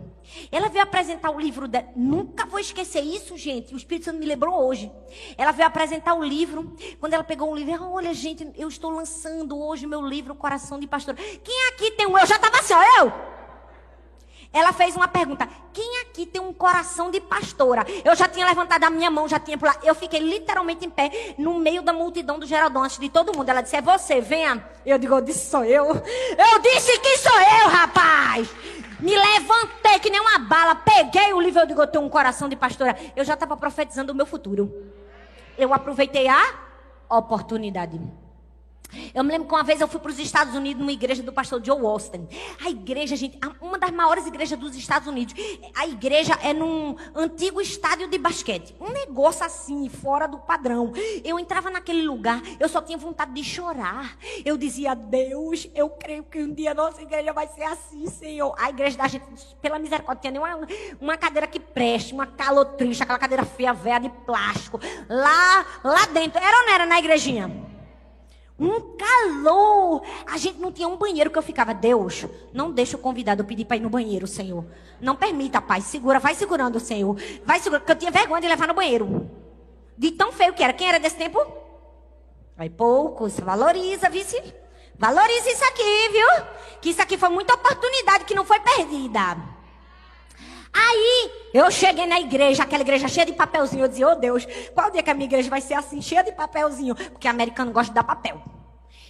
[0.50, 1.88] Ela veio apresentar o livro dela.
[1.96, 3.74] Nunca vou esquecer isso, gente.
[3.74, 4.90] O Espírito Santo me lembrou hoje.
[5.36, 6.76] Ela veio apresentar o livro.
[7.00, 10.78] Quando ela pegou o livro, ela, olha, gente, eu estou lançando hoje meu livro Coração
[10.78, 11.16] de Pastora.
[11.16, 12.16] Quem aqui tem um?
[12.16, 13.33] Eu já estava assim, ó, eu.
[14.54, 17.84] Ela fez uma pergunta: quem aqui tem um coração de pastora?
[18.04, 19.80] Eu já tinha levantado a minha mão, já tinha pulado.
[19.82, 23.48] Eu fiquei literalmente em pé no meio da multidão do Geraldão, antes de todo mundo.
[23.48, 24.64] Ela disse: É você, venha.
[24.86, 25.86] Eu digo: Eu disse: Sou eu.
[25.86, 28.48] Eu disse que sou eu, rapaz.
[29.00, 31.60] Me levantei que nem uma bala, peguei o livro.
[31.60, 32.96] Eu digo: Eu tenho um coração de pastora.
[33.16, 34.72] Eu já estava profetizando o meu futuro.
[35.58, 36.54] Eu aproveitei a
[37.10, 38.00] oportunidade.
[39.14, 41.32] Eu me lembro que uma vez eu fui para os Estados Unidos numa igreja do
[41.32, 42.26] pastor Joe Austin.
[42.64, 45.34] A igreja, gente, uma das maiores igrejas dos Estados Unidos.
[45.76, 48.74] A igreja é num antigo estádio de basquete.
[48.80, 50.92] Um negócio assim, fora do padrão.
[51.24, 54.16] Eu entrava naquele lugar, eu só tinha vontade de chorar.
[54.44, 58.54] Eu dizia, Deus, eu creio que um dia a nossa igreja vai ser assim, Senhor.
[58.58, 59.24] A igreja da gente,
[59.60, 60.66] pela misericórdia, tinha nem
[61.00, 64.80] uma, cadeira que preste, uma calotricha, aquela cadeira feia, velha de plástico.
[65.08, 66.38] Lá, lá dentro.
[66.42, 67.73] Era ou não era na igrejinha?
[68.58, 70.02] Um calor.
[70.26, 71.74] A gente não tinha um banheiro que eu ficava.
[71.74, 74.64] Deus, não deixa o convidado pedir para ir no banheiro, Senhor.
[75.00, 75.80] Não permita, Pai.
[75.80, 77.16] Segura, vai segurando, Senhor.
[77.44, 79.28] Vai segurando, porque eu tinha vergonha de levar no banheiro.
[79.98, 80.72] De tão feio que era.
[80.72, 81.44] Quem era desse tempo?
[82.56, 83.38] Vai poucos.
[83.40, 84.40] Valoriza, vice.
[84.96, 86.46] Valoriza isso aqui, viu?
[86.80, 89.53] Que isso aqui foi muita oportunidade que não foi perdida.
[90.74, 93.84] Aí eu cheguei na igreja, aquela igreja cheia de papelzinho.
[93.84, 96.32] Eu dizia, oh Deus, qual dia que a minha igreja vai ser assim, cheia de
[96.32, 96.96] papelzinho?
[96.96, 98.42] Porque americano gosta de dar papel.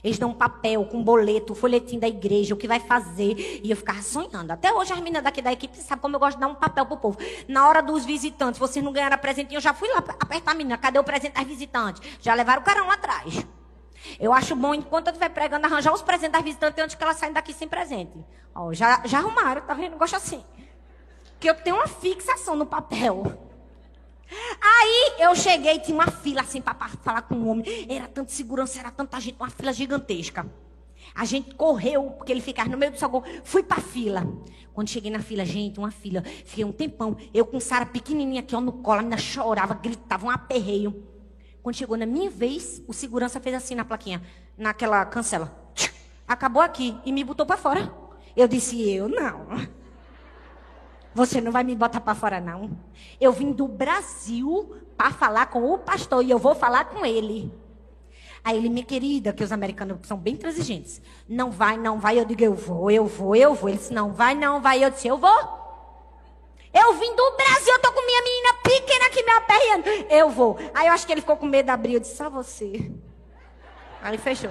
[0.05, 3.63] Eles dão papel com boleto, folhetim da igreja, o que vai fazer.
[3.65, 4.51] E eu ficava sonhando.
[4.51, 6.85] Até hoje as meninas daqui da equipe sabem como eu gosto de dar um papel
[6.85, 7.19] pro povo.
[7.49, 10.77] Na hora dos visitantes, vocês não ganharam presentinho, eu já fui lá apertar a menina.
[10.77, 12.03] Cadê o presente das visitantes?
[12.21, 13.47] Já levaram o carão lá atrás.
[14.21, 17.17] Eu acho bom, enquanto eu estiver pregando, arranjar os presentes das visitantes antes que elas
[17.17, 18.23] saem daqui sem presente.
[18.55, 19.97] Ó, já, já arrumaram, tá vendo?
[19.97, 20.45] Gosto assim
[21.45, 23.23] que eu tenho uma fixação no papel.
[24.63, 27.87] Aí eu cheguei, tinha uma fila assim para falar com o homem.
[27.87, 30.51] Era tanta segurança, era tanta gente, uma fila gigantesca.
[31.15, 33.23] A gente correu, porque ele ficava no meio do salão.
[33.45, 34.27] Fui para a fila.
[34.73, 36.23] Quando cheguei na fila, gente, uma fila.
[36.23, 37.15] Fiquei um tempão.
[37.35, 41.07] Eu com Sara pequenininha aqui ó, no colo, a menina chorava, gritava, um aperreio.
[41.63, 44.23] Quando chegou na minha vez, o segurança fez assim na plaquinha,
[44.57, 45.55] naquela cancela.
[46.27, 47.95] Acabou aqui e me botou para fora.
[48.35, 49.84] Eu disse, eu não.
[51.15, 52.77] Você não vai me botar para fora, não.
[53.21, 57.53] Eu vim do Brasil para falar com o pastor e eu vou falar com ele.
[58.43, 61.01] Aí ele, minha querida, que os americanos são bem transigentes.
[61.29, 62.19] Não vai, não vai.
[62.19, 63.71] Eu digo, eu vou, eu vou, eu vou.
[63.71, 64.85] Ele disse, não vai, não vai.
[64.85, 65.65] Eu disse, eu vou.
[66.75, 69.89] Eu vim do Brasil, eu tô com minha menina pequena aqui me aperreando.
[70.11, 70.59] Eu vou.
[70.75, 71.95] Aí eu acho que ele ficou com medo de abrir.
[71.95, 72.93] Eu disse, só você.
[74.03, 74.51] Aí fechou.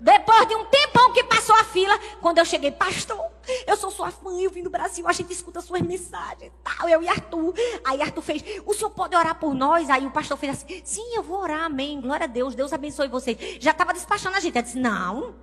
[0.00, 3.20] Depois de um tempão que passou a fila, quando eu cheguei, pastor,
[3.66, 7.02] eu sou sua fã, eu vim do Brasil, a gente escuta suas mensagens, tal, eu
[7.02, 7.52] e Arthur.
[7.84, 9.90] Aí Arthur fez, o senhor pode orar por nós?
[9.90, 13.08] Aí o pastor fez assim, sim, eu vou orar, amém, glória a Deus, Deus abençoe
[13.08, 13.36] vocês.
[13.58, 15.34] Já estava despachando a gente, eu disse, não,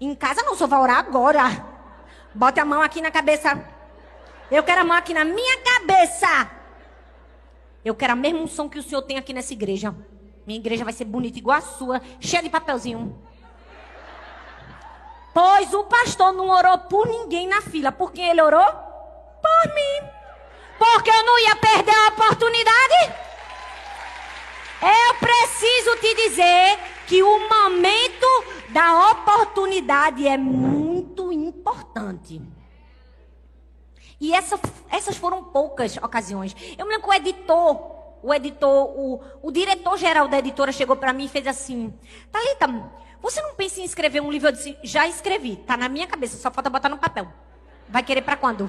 [0.00, 1.74] em casa não, o senhor vai orar agora.
[2.32, 3.64] Bote a mão aqui na cabeça.
[4.50, 6.50] Eu quero a mão aqui na minha cabeça.
[7.84, 9.94] Eu quero a mesma unção que o senhor tem aqui nessa igreja.
[10.46, 13.18] Minha igreja vai ser bonita igual a sua, cheia de papelzinho.
[15.34, 17.90] Pois o pastor não orou por ninguém na fila.
[17.90, 18.64] Por quem ele orou?
[18.64, 20.08] Por mim.
[20.78, 23.14] Porque eu não ia perder a oportunidade.
[24.80, 32.40] Eu preciso te dizer que o momento da oportunidade é muito importante.
[34.20, 36.54] E essa, essas foram poucas ocasiões.
[36.78, 40.96] Eu me lembro que o editor, o editor, o, o diretor geral da editora chegou
[40.96, 41.92] para mim e fez assim:
[42.30, 42.68] Thalita,
[43.24, 44.48] você não pensa em escrever um livro?
[44.48, 47.26] Eu disse, já escrevi, tá na minha cabeça, só falta botar no papel.
[47.88, 48.68] Vai querer para quando?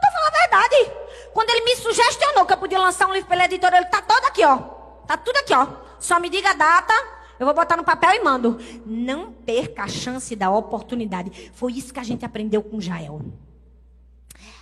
[0.00, 0.92] tô falando a verdade.
[1.34, 4.24] Quando ele me sugestionou que eu podia lançar um livro pela editora, ele tá todo
[4.24, 4.56] aqui, ó.
[5.04, 5.66] Tá tudo aqui, ó.
[5.98, 6.94] Só me diga a data,
[7.40, 8.56] eu vou botar no papel e mando.
[8.86, 11.50] Não perca a chance da oportunidade.
[11.54, 13.20] Foi isso que a gente aprendeu com Jael.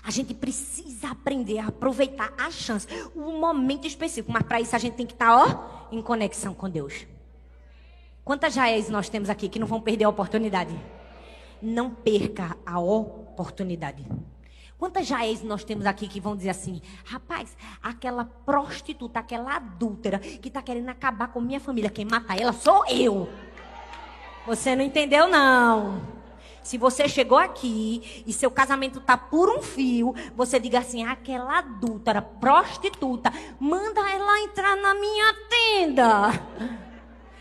[0.02, 4.32] A gente precisa aprender a aproveitar a chance, o momento específico.
[4.32, 7.06] Mas para isso a gente tem que estar, tá, ó, em conexão com Deus.
[8.24, 10.78] Quantas Jaéis nós temos aqui que não vão perder a oportunidade?
[11.60, 14.06] Não perca a oportunidade.
[14.78, 20.48] Quantas Jaéis nós temos aqui que vão dizer assim: rapaz, aquela prostituta, aquela adúltera que
[20.48, 23.28] está querendo acabar com minha família, quem mata ela sou eu.
[24.46, 26.00] Você não entendeu, não.
[26.62, 31.58] Se você chegou aqui e seu casamento tá por um fio, você diga assim: aquela
[31.58, 36.89] adúltera, prostituta, manda ela entrar na minha tenda.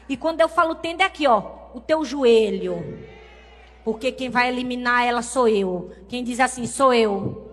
[0.09, 3.07] E quando eu falo tenda é aqui, ó, o teu joelho.
[3.85, 5.91] Porque quem vai eliminar ela sou eu.
[6.07, 7.47] Quem diz assim, sou eu.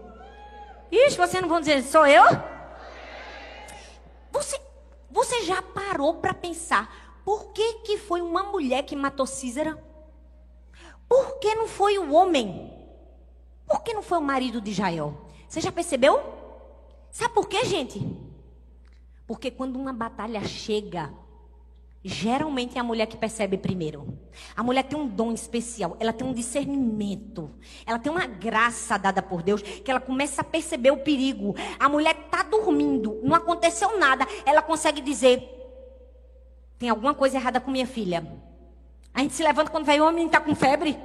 [0.90, 2.24] Ixi, vocês não vão dizer, sou eu?
[4.32, 4.58] Você,
[5.10, 9.82] você já parou para pensar por que, que foi uma mulher que matou Císera?
[11.08, 12.72] Por que não foi o homem?
[13.66, 15.26] Por que não foi o marido de Jael?
[15.48, 16.22] Você já percebeu?
[17.10, 18.00] Sabe por quê, gente?
[19.26, 21.12] Porque quando uma batalha chega,
[22.08, 24.18] geralmente é a mulher que percebe primeiro.
[24.54, 27.50] A mulher tem um dom especial, ela tem um discernimento,
[27.84, 31.54] ela tem uma graça dada por Deus que ela começa a perceber o perigo.
[31.78, 35.42] A mulher está dormindo, não aconteceu nada, ela consegue dizer:
[36.78, 38.24] tem alguma coisa errada com minha filha.
[39.12, 40.98] A gente se levanta quando vai o homem está com febre.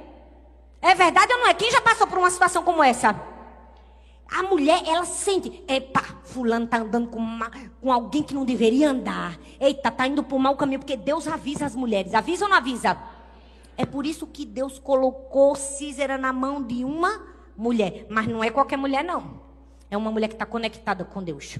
[0.80, 1.54] É verdade ou não é?
[1.54, 3.31] Quem já passou por uma situação como essa?
[4.34, 8.90] A mulher, ela sente, epa, fulano tá andando com, uma, com alguém que não deveria
[8.90, 9.38] andar.
[9.60, 12.14] Eita, tá indo por mau caminho, porque Deus avisa as mulheres.
[12.14, 12.96] Avisa ou não avisa?
[13.76, 17.22] É por isso que Deus colocou Císera na mão de uma
[17.56, 18.06] mulher.
[18.08, 19.40] Mas não é qualquer mulher, não.
[19.90, 21.58] É uma mulher que está conectada com Deus.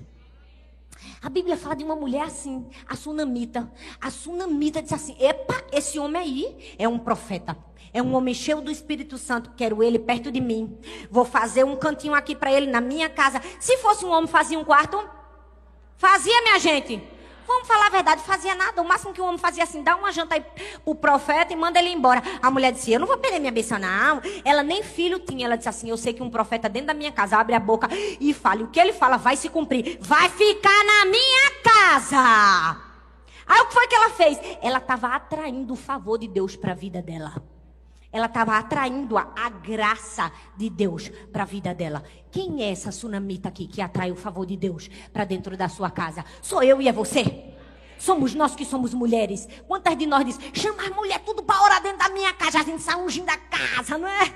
[1.21, 3.71] A Bíblia fala de uma mulher assim, a sunamita.
[4.01, 7.57] A sunamita disse assim: Epa, esse homem aí é um profeta.
[7.95, 9.51] É um homem cheio do Espírito Santo.
[9.57, 10.79] Quero ele perto de mim.
[11.11, 13.41] Vou fazer um cantinho aqui para ele na minha casa.
[13.61, 14.99] Se fosse um homem, fazia um quarto?
[15.97, 17.03] Fazia, minha gente.
[17.47, 18.81] Vamos falar a verdade, fazia nada.
[18.81, 20.45] O máximo que o homem fazia assim, dá uma janta aí
[20.85, 22.23] pro profeta e manda ele embora.
[22.41, 24.23] A mulher disse: Eu não vou perder minha bênção, não.
[24.43, 25.45] Ela nem filho tinha.
[25.45, 27.89] Ela disse assim: Eu sei que um profeta dentro da minha casa abre a boca
[28.19, 28.63] e fala.
[28.63, 29.99] O que ele fala vai se cumprir.
[30.01, 32.81] Vai ficar na minha casa.
[33.47, 34.39] Aí o que foi que ela fez?
[34.63, 37.52] Ela estava atraindo o favor de Deus para a vida dela.
[38.13, 42.05] Ela estava atraindo a, a, graça de Deus para a vida dela.
[42.31, 45.91] Quem é essa sunamita aqui que atrai o favor de Deus para dentro da sua
[45.91, 46.23] casa?
[46.43, 47.53] Sou eu e é você.
[47.99, 49.49] Somos nós que somos mulheres.
[49.67, 52.59] Quantas de nós diz, chama as mulheres tudo para orar dentro da minha casa.
[52.59, 54.35] A gente sai ungindo a casa, não é?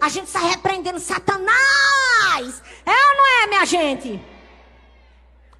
[0.00, 2.62] A gente sai repreendendo Satanás.
[2.86, 4.22] É ou não é, minha gente?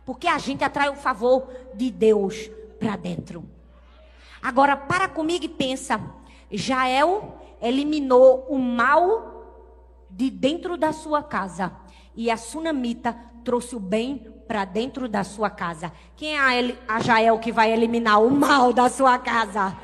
[0.07, 3.45] Porque a gente atrai o favor de Deus para dentro.
[4.41, 6.01] Agora, para comigo e pensa.
[6.51, 9.39] Jael eliminou o mal
[10.11, 11.73] de dentro da sua casa.
[12.15, 15.93] E a sunamita trouxe o bem para dentro da sua casa.
[16.17, 19.77] Quem é a Jael que vai eliminar o mal da sua casa?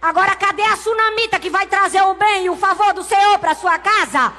[0.00, 3.54] Agora, cadê a sunamita que vai trazer o bem e o favor do Senhor para
[3.54, 4.32] sua casa?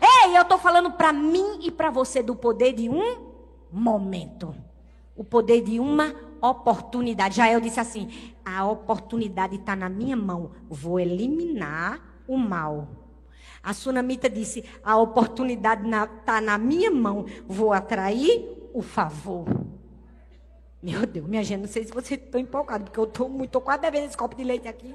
[0.00, 3.30] Ei, eu estou falando para mim e para você do poder de um
[3.72, 4.54] momento.
[5.16, 7.36] O poder de uma oportunidade.
[7.36, 10.52] Jael disse assim: a oportunidade está na minha mão.
[10.68, 12.88] Vou eliminar o mal.
[13.62, 19.46] A sunamita disse: a oportunidade está na, na minha mão, vou atrair o favor.
[20.82, 23.60] Meu Deus, minha gente, não sei se você está empolgado, porque eu estou muito, estou
[23.60, 24.94] quase devendo esse copo de leite aqui.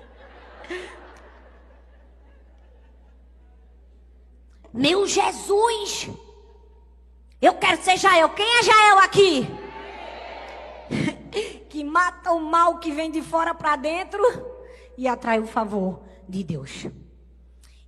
[4.73, 6.09] Meu Jesus!
[7.41, 8.29] Eu quero ser Jael.
[8.29, 9.47] Quem é Jael aqui?
[11.69, 14.21] que mata o mal que vem de fora para dentro
[14.97, 16.87] e atrai o favor de Deus.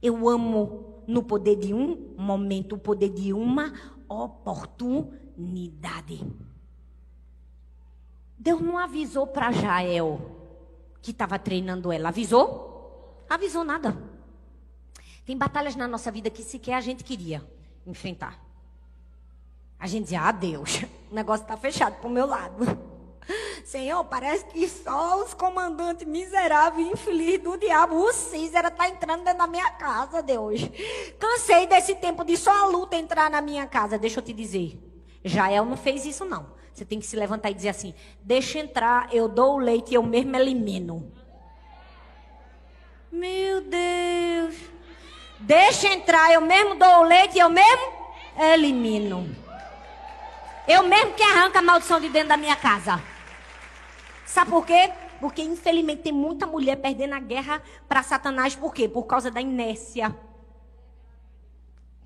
[0.02, 3.74] Eu amo no poder de um momento, o poder de uma
[4.08, 6.24] oportunidade.
[8.38, 10.22] Deus não avisou para Jael
[11.02, 12.10] que estava treinando ela.
[12.10, 13.26] Avisou?
[13.30, 13.98] Avisou nada.
[15.26, 17.44] Tem batalhas na nossa vida que sequer a gente queria
[17.86, 18.40] enfrentar.
[19.80, 22.87] A gente dizia, ah, Deus, o negócio está fechado para o meu lado.
[23.68, 29.26] Senhor, parece que só os comandantes miseráveis e infelizes do diabo, o Císera, está entrando
[29.26, 30.62] dentro da minha casa, Deus.
[31.20, 33.98] Cansei desse tempo de só a luta entrar na minha casa.
[33.98, 34.80] Deixa eu te dizer.
[35.22, 36.50] Jael não fez isso, não.
[36.74, 39.96] Você tem que se levantar e dizer assim: deixa entrar, eu dou o leite e
[39.96, 41.12] eu mesmo elimino.
[43.12, 44.56] Meu Deus.
[45.40, 47.92] Deixa entrar, eu mesmo dou o leite e eu mesmo
[48.40, 49.36] elimino.
[50.66, 53.17] Eu mesmo que arranco a maldição de dentro da minha casa.
[54.38, 54.92] Sabe por quê?
[55.20, 57.60] Porque, infelizmente, tem muita mulher perdendo a guerra
[57.90, 58.56] para Satanás.
[58.56, 58.88] Por quê?
[58.88, 60.16] Por causa da inércia.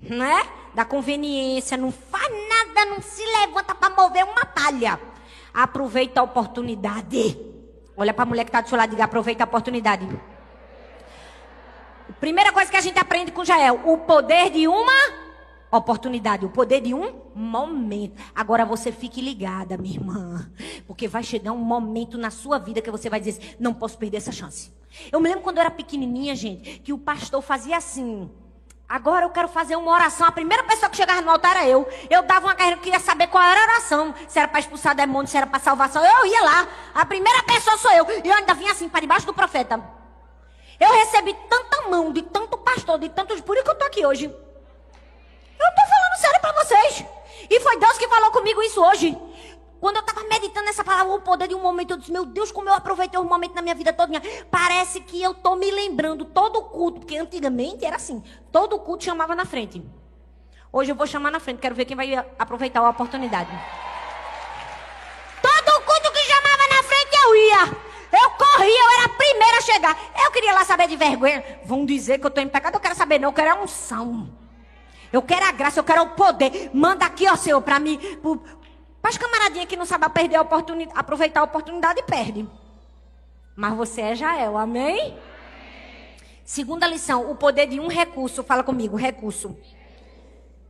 [0.00, 0.46] Não é?
[0.72, 1.76] Da conveniência.
[1.76, 4.98] Não faz nada, não se levanta para mover uma palha.
[5.52, 7.38] Aproveita a oportunidade.
[7.94, 10.08] Olha para a mulher que está do seu lado e diga: aproveita a oportunidade.
[12.18, 15.31] Primeira coisa que a gente aprende com Jael: o poder de uma
[15.78, 18.20] oportunidade, o poder de um momento.
[18.34, 20.50] Agora você fique ligada, minha irmã,
[20.86, 24.18] porque vai chegar um momento na sua vida que você vai dizer: não posso perder
[24.18, 24.72] essa chance.
[25.10, 28.30] Eu me lembro quando eu era pequenininha, gente, que o pastor fazia assim.
[28.88, 30.26] Agora eu quero fazer uma oração.
[30.26, 31.88] A primeira pessoa que chegava no altar era eu.
[32.10, 34.14] Eu dava uma carreira, queria saber qual era a oração.
[34.28, 36.04] Se era para expulsar demônio, se era para salvação.
[36.04, 36.68] Eu ia lá.
[36.94, 38.06] A primeira pessoa sou eu.
[38.22, 39.82] E eu ainda vinha assim para debaixo do profeta.
[40.78, 43.40] Eu recebi tanta mão de tanto pastor, de tantos.
[43.40, 44.30] Por isso que eu estou aqui hoje.
[45.62, 47.04] Eu estou falando sério para vocês.
[47.48, 49.16] E foi Deus que falou comigo isso hoje.
[49.80, 52.52] Quando eu estava meditando nessa palavra, o poder de um momento, eu disse, meu Deus,
[52.52, 54.12] como eu aproveitei um momento na minha vida toda.
[54.48, 59.04] Parece que eu estou me lembrando todo o culto, porque antigamente era assim, todo culto
[59.04, 59.82] chamava na frente.
[60.72, 63.50] Hoje eu vou chamar na frente, quero ver quem vai aproveitar a oportunidade.
[65.42, 67.92] Todo culto que chamava na frente eu ia.
[68.12, 69.98] Eu corria, eu era a primeira a chegar.
[70.24, 71.60] Eu queria lá saber de vergonha.
[71.64, 74.41] Vão dizer que eu estou em pecado, eu quero saber não, eu quero a unção.
[75.12, 76.70] Eu quero a graça, eu quero o poder.
[76.72, 77.98] Manda aqui, ó Senhor, para mim.
[79.00, 82.48] Para as camaradinhas que não sabem perder a oportunidade, aproveitar a oportunidade e perde.
[83.54, 85.18] Mas você é Jael, amém?
[86.44, 88.42] Segunda lição, o poder de um recurso.
[88.42, 89.56] Fala comigo, recurso.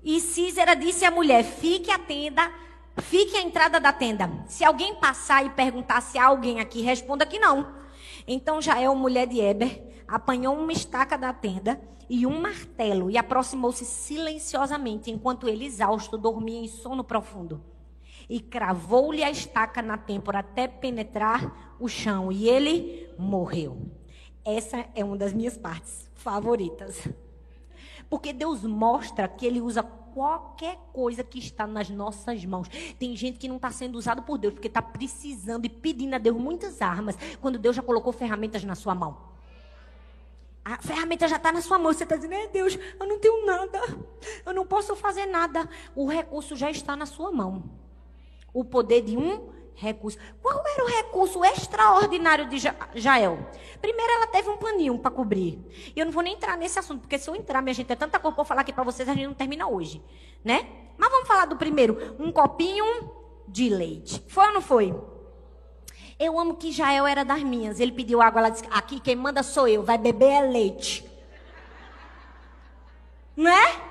[0.03, 2.51] E Císera disse à mulher: fique a tenda,
[2.99, 4.29] fique à entrada da tenda.
[4.49, 7.75] Se alguém passar e perguntar se há alguém aqui, responda que não.
[8.27, 11.81] Então Jael, mulher de Eber, apanhou uma estaca da tenda
[12.13, 17.65] e um martelo e aproximou-se silenciosamente enquanto ele, exausto, dormia em sono profundo.
[18.29, 23.91] E cravou-lhe a estaca na têmpora até penetrar o chão e ele morreu.
[24.45, 27.09] Essa é uma das minhas partes favoritas.
[28.11, 32.69] Porque Deus mostra que ele usa qualquer coisa que está nas nossas mãos.
[32.99, 36.19] Tem gente que não está sendo usado por Deus porque está precisando e pedindo a
[36.19, 39.32] Deus muitas armas, quando Deus já colocou ferramentas na sua mão.
[40.65, 41.93] A ferramenta já está na sua mão.
[41.93, 43.81] Você está dizendo, é Deus, eu não tenho nada.
[44.47, 45.69] Eu não posso fazer nada.
[45.95, 47.65] O recurso já está na sua mão.
[48.55, 50.19] O poder de um recurso.
[50.41, 52.59] Qual era o recurso extraordinário de
[52.95, 53.39] Jael?
[53.81, 55.59] Primeiro, ela teve um paninho para cobrir.
[55.95, 57.97] E eu não vou nem entrar nesse assunto, porque se eu entrar, minha gente, é
[57.97, 60.03] tanta coisa para falar aqui para vocês, a gente não termina hoje.
[60.45, 60.69] Né?
[60.97, 62.17] Mas vamos falar do primeiro.
[62.19, 63.11] Um copinho
[63.49, 64.23] de leite.
[64.29, 64.95] Foi ou não foi?
[66.23, 67.81] Eu amo que Jael era das minhas.
[67.81, 71.05] Ele pediu água, ela disse: Aqui quem manda sou eu, vai beber é leite.
[73.37, 73.83] Não é?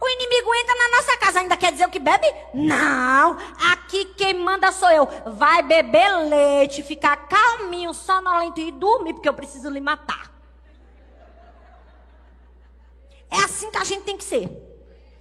[0.00, 2.26] O inimigo entra na nossa casa, ainda quer dizer o que bebe?
[2.54, 3.36] Não,
[3.70, 5.06] aqui quem manda sou eu.
[5.26, 10.32] Vai beber leite, ficar calminho, sonolento e dormir, porque eu preciso lhe matar.
[13.30, 14.48] É assim que a gente tem que ser.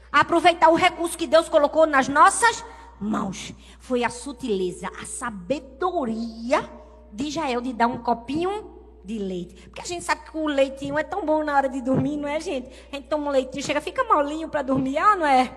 [0.10, 2.64] Aproveitar o recurso que Deus colocou nas nossas
[3.04, 3.54] mãos.
[3.80, 6.68] Foi a sutileza, a sabedoria
[7.12, 8.74] de Jael de dar um copinho
[9.04, 9.70] de leite.
[9.70, 12.28] Porque a gente sabe que o leitinho é tão bom na hora de dormir, não
[12.28, 12.70] é, gente?
[12.92, 15.56] A gente toma um leitinho, chega, fica molinho para dormir, ah, não é?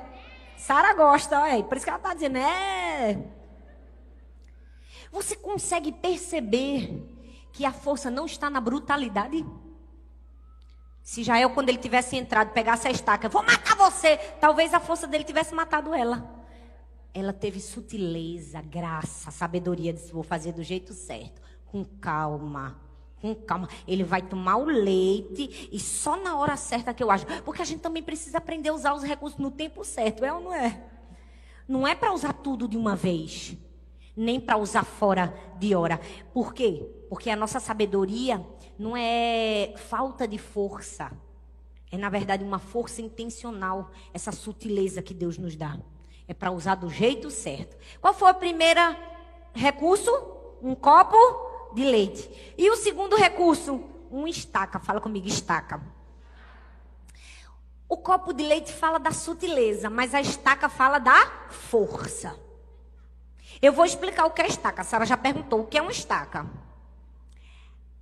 [0.57, 3.19] Sara gosta, olha, por isso que ela está dizendo, é.
[5.13, 7.03] Você consegue perceber
[7.53, 9.47] que a força não está na brutalidade?
[11.03, 15.07] Se Jael, quando ele tivesse entrado, pegasse a estaca, vou matar você, talvez a força
[15.07, 16.37] dele tivesse matado ela
[17.19, 22.79] ela teve sutileza, graça, sabedoria, disse: vou fazer do jeito certo, com calma.
[23.23, 27.25] Com calma, ele vai tomar o leite e só na hora certa que eu acho.
[27.43, 30.43] Porque a gente também precisa aprender a usar os recursos no tempo certo, é ou
[30.43, 30.85] não é?
[31.67, 33.57] Não é para usar tudo de uma vez,
[34.15, 35.99] nem para usar fora de hora.
[36.35, 36.87] Por quê?
[37.09, 38.47] Porque a nossa sabedoria
[38.79, 41.11] não é falta de força,
[41.91, 45.79] é na verdade uma força intencional, essa sutileza que Deus nos dá.
[46.29, 47.77] É para usar do jeito certo.
[48.01, 48.81] Qual foi o primeiro
[49.55, 50.11] recurso?
[50.63, 51.17] Um copo
[51.75, 52.55] de leite.
[52.59, 53.83] E o segundo recurso?
[54.11, 54.79] Um estaca.
[54.79, 55.81] Fala comigo, estaca.
[57.89, 62.37] O copo de leite fala da sutileza, mas a estaca fala da força.
[63.63, 64.83] Eu vou explicar o que é estaca.
[64.83, 66.51] A Sara já perguntou o que é uma estaca.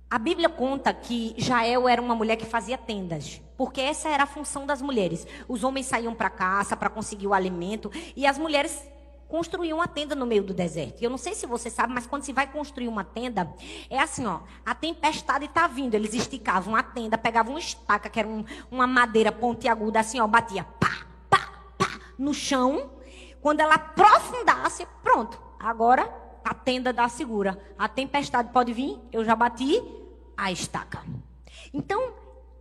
[0.09, 3.41] A Bíblia conta que Jael era uma mulher que fazia tendas.
[3.57, 5.25] Porque essa era a função das mulheres.
[5.47, 8.85] Os homens saíam para caça para conseguir o alimento e as mulheres
[9.27, 11.01] construíam uma tenda no meio do deserto.
[11.01, 13.51] Eu não sei se você sabe, mas quando se vai construir uma tenda,
[13.89, 18.19] é assim, ó, a tempestade está vindo, eles esticavam a tenda, pegavam uma estaca, que
[18.19, 22.91] era um, uma madeira pontiaguda, assim, ó, batia pá, pá, pá, no chão.
[23.41, 26.05] Quando ela aprofundasse, pronto, agora
[26.43, 27.59] tá tenda dá segura.
[27.77, 29.83] A tempestade pode vir, eu já bati
[30.37, 31.03] a estaca.
[31.73, 32.13] Então,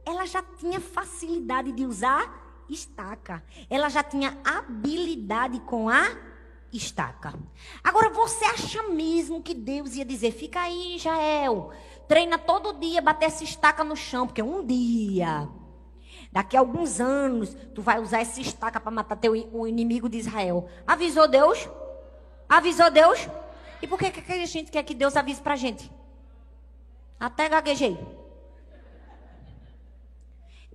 [0.07, 3.43] ela já tinha facilidade de usar estaca.
[3.69, 6.17] Ela já tinha habilidade com a
[6.73, 7.35] estaca.
[7.83, 11.71] Agora, você acha mesmo que Deus ia dizer: fica aí, Jael,
[12.09, 15.49] treina todo dia, bater essa estaca no chão, porque um dia,
[16.33, 20.19] daqui a alguns anos, tu vai usar essa estaca para matar teu, o inimigo de
[20.19, 20.69] Israel.
[20.87, 21.69] Avisou Deus?
[22.49, 23.29] Avisou Deus?
[23.81, 25.91] E por que, que a gente quer que Deus avise para a gente?
[27.21, 28.24] Até gaguejei.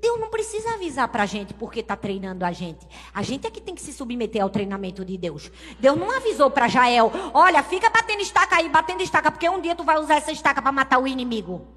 [0.02, 2.88] Deus não precisa avisar para a gente porque está treinando a gente.
[3.14, 5.52] A gente é que tem que se submeter ao treinamento de Deus.
[5.80, 9.76] Deus não avisou para Jael: olha, fica batendo estaca aí, batendo estaca, porque um dia
[9.76, 11.68] tu vai usar essa estaca para matar o inimigo.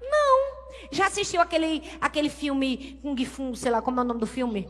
[0.00, 0.58] Não.
[0.90, 4.68] Já assistiu aquele, aquele filme Kung Fu, sei lá, como é o nome do filme?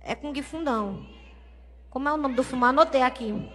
[0.00, 1.06] É Kung Fu, não.
[1.88, 2.64] Como é o nome do filme?
[2.64, 3.50] Anotei aqui.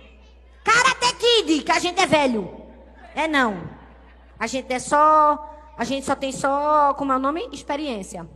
[0.63, 2.65] Karate Kid, que a gente é velho.
[3.13, 3.69] É não.
[4.38, 5.55] A gente é só.
[5.78, 6.93] A gente só tem só.
[6.93, 7.47] Como é o nome?
[7.51, 8.28] Experiência.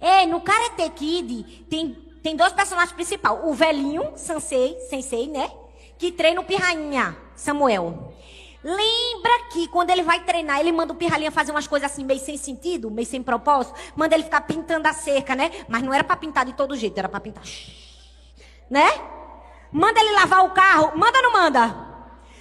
[0.00, 3.38] É, no Karate Kid tem, tem dois personagens principais.
[3.44, 5.50] O velhinho, Sansei, Sensei, né?
[5.98, 8.12] Que treina o pirrainha, Samuel.
[8.62, 12.18] Lembra que quando ele vai treinar, ele manda o pirralhinha fazer umas coisas assim, meio
[12.18, 13.78] sem sentido, meio sem propósito.
[13.94, 15.50] Manda ele ficar pintando a cerca, né?
[15.68, 17.44] Mas não era para pintar de todo jeito, era para pintar.
[18.68, 18.88] Né?
[19.70, 20.98] Manda ele lavar o carro.
[20.98, 21.86] Manda ou não manda?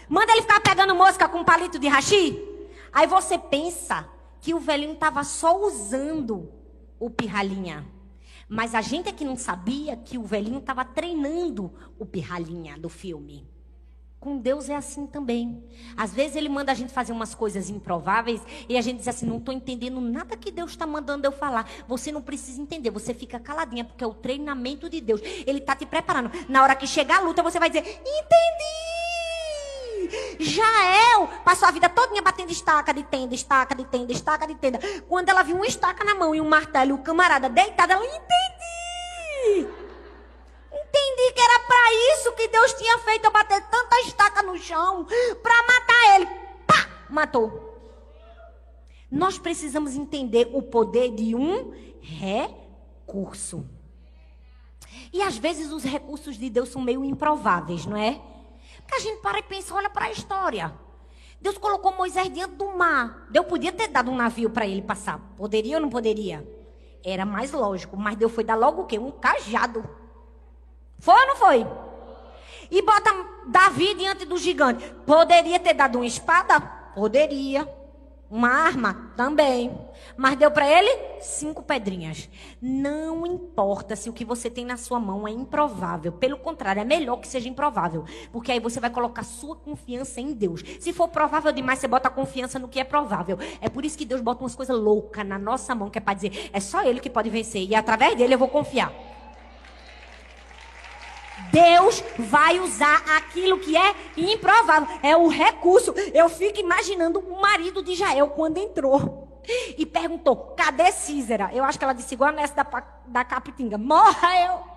[0.09, 2.54] Manda ele ficar pegando mosca com um palito de rachi.
[2.95, 4.07] Aí você pensa
[4.39, 6.49] que o velhinho estava só usando
[6.97, 7.85] o pirralhinha.
[8.47, 12.87] Mas a gente é que não sabia que o velhinho estava treinando o pirralhinha do
[12.87, 13.45] filme.
[14.17, 15.61] Com Deus é assim também.
[15.97, 19.25] Às vezes ele manda a gente fazer umas coisas improváveis e a gente diz assim:
[19.25, 21.69] não estou entendendo nada que Deus está mandando eu falar.
[21.85, 25.21] Você não precisa entender, você fica caladinha, porque é o treinamento de Deus.
[25.45, 26.31] Ele está te preparando.
[26.47, 28.94] Na hora que chegar a luta, você vai dizer: entendi.
[30.39, 34.79] Jael passou a vida todinha batendo estaca de tenda, estaca de tenda, estaca de tenda.
[35.07, 39.67] Quando ela viu uma estaca na mão e um martelo, o camarada deitado, ela entendi.
[40.71, 45.05] Entendi que era para isso que Deus tinha feito eu bater tanta estaca no chão
[45.41, 46.25] para matar ele.
[46.65, 46.89] Pá!
[47.09, 47.73] Matou.
[49.11, 53.65] Nós precisamos entender o poder de um recurso.
[55.13, 58.19] E às vezes os recursos de Deus são meio improváveis, não é?
[58.85, 60.71] Porque a gente para e pensa, olha para a história.
[61.41, 63.27] Deus colocou Moisés diante do mar.
[63.31, 65.19] Deus podia ter dado um navio para ele passar.
[65.35, 66.47] Poderia ou não poderia?
[67.03, 67.97] Era mais lógico.
[67.97, 68.99] Mas Deus foi dar logo o quê?
[68.99, 69.83] Um cajado.
[70.99, 71.65] Foi ou não foi?
[72.69, 73.11] E bota
[73.47, 74.87] Davi diante do gigante.
[75.05, 76.59] Poderia ter dado uma espada?
[76.59, 77.67] Poderia.
[78.29, 79.11] Uma arma?
[79.15, 79.77] Também.
[80.17, 80.89] Mas deu para ele
[81.21, 82.27] cinco pedrinhas.
[82.59, 86.11] Não importa se o que você tem na sua mão é improvável.
[86.11, 88.03] Pelo contrário, é melhor que seja improvável.
[88.31, 90.63] Porque aí você vai colocar sua confiança em Deus.
[90.79, 93.37] Se for provável demais, você bota a confiança no que é provável.
[93.61, 96.15] É por isso que Deus bota umas coisas loucas na nossa mão, que é para
[96.15, 97.63] dizer, é só Ele que pode vencer.
[97.67, 99.14] E através dele eu vou confiar.
[101.51, 104.87] Deus vai usar aquilo que é improvável.
[105.01, 105.93] É o recurso.
[106.13, 109.41] Eu fico imaginando o marido de Jael quando entrou.
[109.77, 111.51] E perguntou: cadê Císera?
[111.53, 114.75] Eu acho que ela disse igual nessa da, da Capitinga: morra eu.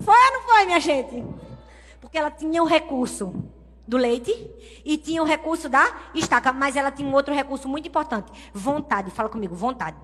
[0.00, 1.24] Foi ou não foi, minha gente?
[2.00, 3.34] Porque ela tinha o recurso
[3.86, 4.32] do leite
[4.84, 6.52] e tinha o recurso da estaca.
[6.52, 9.10] Mas ela tinha um outro recurso muito importante: vontade.
[9.10, 9.96] Fala comigo: vontade.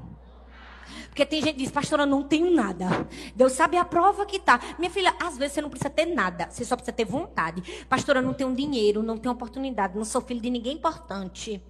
[1.06, 3.08] Porque tem gente que diz, pastora, não tenho nada.
[3.34, 4.60] Deus sabe a prova que tá.
[4.78, 6.48] Minha filha, às vezes você não precisa ter nada.
[6.50, 7.84] Você só precisa ter vontade.
[7.88, 11.62] Pastora, não tenho dinheiro, não tenho oportunidade, não sou filho de ninguém importante.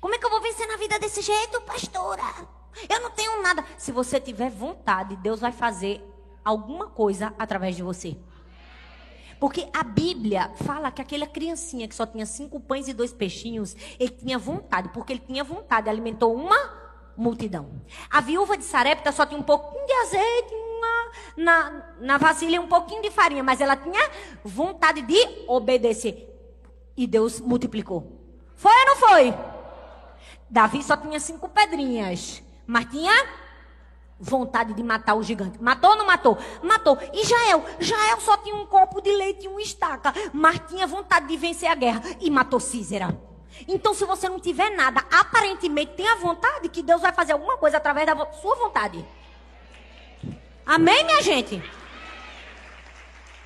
[0.00, 2.22] Como é que eu vou vencer na vida desse jeito, pastora?
[2.88, 3.64] Eu não tenho nada.
[3.78, 6.02] Se você tiver vontade, Deus vai fazer
[6.44, 8.16] alguma coisa através de você.
[9.38, 13.76] Porque a Bíblia fala que aquela criancinha que só tinha cinco pães e dois peixinhos,
[13.98, 16.73] ele tinha vontade, porque ele tinha vontade, alimentou uma
[17.16, 17.82] multidão.
[18.10, 20.54] A viúva de Sarepta só tinha um pouquinho de azeite
[21.36, 24.10] na, na vasilha, um pouquinho de farinha, mas ela tinha
[24.44, 26.30] vontade de obedecer.
[26.96, 28.20] E Deus multiplicou.
[28.54, 29.34] Foi ou não foi?
[30.48, 33.12] Davi só tinha cinco pedrinhas, mas tinha
[34.18, 35.60] vontade de matar o gigante.
[35.60, 36.38] Matou ou não matou?
[36.62, 36.96] Matou.
[37.12, 37.64] E Jael?
[37.80, 41.68] Jael só tinha um copo de leite e uma estaca, mas tinha vontade de vencer
[41.68, 43.33] a guerra e matou Císera.
[43.66, 47.76] Então, se você não tiver nada, aparentemente tenha vontade que Deus vai fazer alguma coisa
[47.76, 49.04] através da sua vontade.
[50.66, 51.62] Amém, minha gente?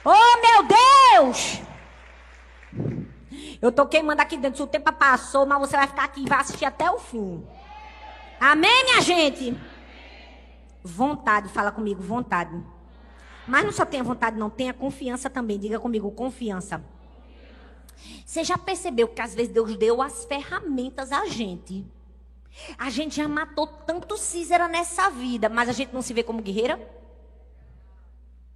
[0.04, 1.60] Oh, meu Deus!
[3.60, 4.56] Eu tô queimando aqui dentro.
[4.56, 7.44] Se o tempo passou, mas você vai ficar aqui e vai assistir até o fim.
[8.40, 9.56] Amém, minha gente?
[10.82, 12.56] Vontade, fala comigo, vontade.
[13.46, 15.58] Mas não só tenha vontade, não, tenha confiança também.
[15.58, 16.82] Diga comigo, confiança.
[18.24, 21.84] Você já percebeu que às vezes Deus deu as ferramentas a gente?
[22.76, 26.42] A gente já matou tanto Císera nessa vida, mas a gente não se vê como
[26.42, 26.78] guerreira?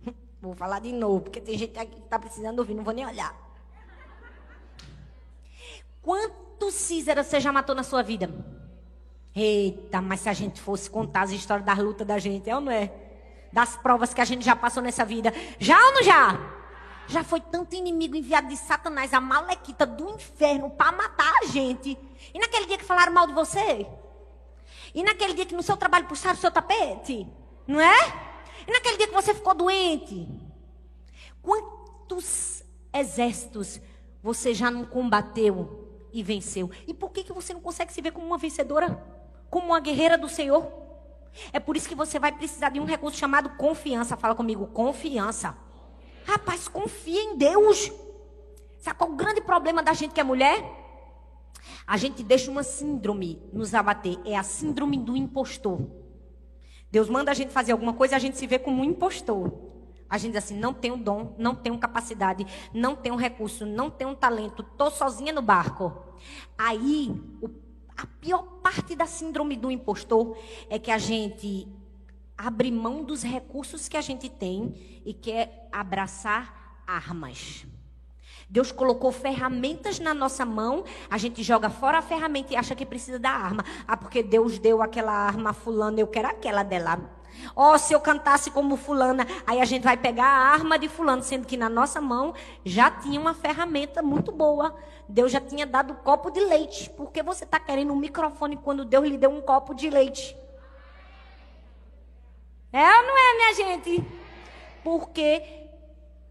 [0.40, 3.07] Vou falar de novo, porque tem gente aqui que está precisando ouvir, não vou nem
[3.07, 3.34] olhar.
[6.03, 8.28] Quantos Císera você já matou na sua vida?
[9.34, 12.61] Eita, mas se a gente fosse contar as histórias das lutas da gente, é ou
[12.61, 12.93] não é?
[13.53, 15.32] Das provas que a gente já passou nessa vida.
[15.59, 16.62] Já ou não já?
[17.13, 21.99] Já foi tanto inimigo enviado de Satanás, a malequita do inferno, para matar a gente.
[22.33, 23.87] E naquele dia que falaram mal de você?
[24.95, 27.27] E naquele dia que no seu trabalho puxaram o seu tapete?
[27.67, 28.33] Não é?
[28.67, 30.27] E naquele dia que você ficou doente?
[31.43, 33.79] Quantos exércitos
[34.23, 36.71] você já não combateu e venceu?
[36.87, 39.03] E por que, que você não consegue se ver como uma vencedora?
[39.51, 40.67] Como uma guerreira do Senhor?
[41.53, 44.17] É por isso que você vai precisar de um recurso chamado confiança.
[44.17, 45.55] Fala comigo, confiança.
[46.25, 47.91] Rapaz, confia em Deus.
[48.79, 50.64] Sabe qual é o grande problema da gente que é mulher?
[51.87, 54.18] A gente deixa uma síndrome nos abater.
[54.25, 55.81] É a síndrome do impostor.
[56.91, 59.53] Deus manda a gente fazer alguma coisa e a gente se vê como um impostor.
[60.09, 64.14] A gente diz assim: não tenho dom, não tenho capacidade, não tenho recurso, não tenho
[64.14, 65.91] talento, estou sozinha no barco.
[66.59, 67.11] Aí,
[67.41, 67.49] o,
[67.97, 70.37] a pior parte da síndrome do impostor
[70.68, 71.66] é que a gente
[72.43, 77.64] abre mão dos recursos que a gente tem e quer abraçar armas.
[78.51, 82.84] Deus colocou ferramentas na nossa mão, a gente joga fora a ferramenta e acha que
[82.84, 83.64] precisa da arma.
[83.86, 87.01] Ah, porque Deus deu aquela arma a fulano, eu quero aquela dela.
[87.55, 90.88] Ó, oh, se eu cantasse como fulana, aí a gente vai pegar a arma de
[90.88, 92.34] fulano, sendo que na nossa mão
[92.64, 94.74] já tinha uma ferramenta muito boa.
[95.09, 96.90] Deus já tinha dado copo de leite.
[96.90, 100.41] Por que você está querendo um microfone quando Deus lhe deu um copo de leite?
[102.73, 104.05] É ou não é, minha gente?
[104.83, 105.43] Porque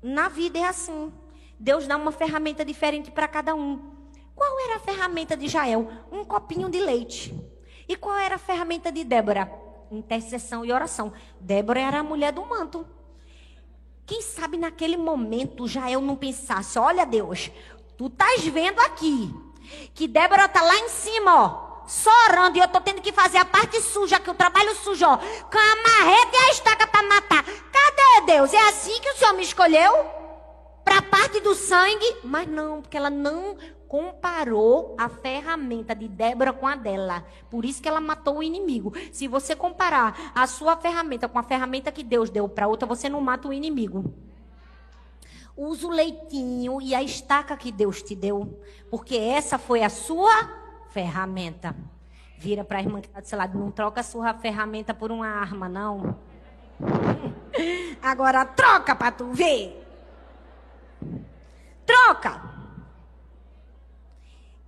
[0.02, 1.14] na vida é assim.
[1.60, 3.80] Deus dá uma ferramenta diferente para cada um.
[4.34, 5.88] Qual era a ferramenta de Jael?
[6.12, 7.32] Um copinho de leite.
[7.88, 9.52] E qual era a ferramenta de Débora?
[9.92, 11.14] Intercessão e oração.
[11.40, 12.88] Débora era a mulher do manto.
[14.04, 17.52] Quem sabe naquele momento Jael não pensasse: olha, Deus,
[17.96, 19.32] tu estás vendo aqui
[19.94, 23.38] que Débora está lá em cima, ó só orando e eu tô tendo que fazer
[23.38, 27.06] a parte suja, que o trabalho sujo, ó, com a marreta e a estaca para
[27.06, 27.44] matar.
[27.44, 28.54] Cadê Deus?
[28.54, 29.92] É assim que o Senhor me escolheu?
[30.86, 32.16] Para a parte do sangue?
[32.24, 33.58] Mas não, porque ela não
[33.90, 37.26] comparou a ferramenta de Débora com a dela.
[37.50, 38.94] Por isso que ela matou o inimigo.
[39.12, 43.10] Se você comparar a sua ferramenta com a ferramenta que Deus deu para outra, você
[43.10, 44.14] não mata o inimigo.
[45.58, 50.61] Usa o leitinho e a estaca que Deus te deu, porque essa foi a sua
[50.92, 51.76] ferramenta.
[52.38, 55.12] Vira para a irmã que está do seu lado, não troca a sua ferramenta por
[55.12, 56.16] uma arma, não.
[58.02, 59.78] Agora troca para tu ver.
[61.86, 62.42] Troca.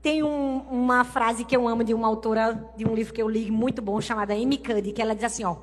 [0.02, 3.30] Tem um, uma frase que eu amo de uma autora de um livro que eu
[3.30, 5.56] li muito bom chamada Amy Cuddy, que ela diz assim, ó: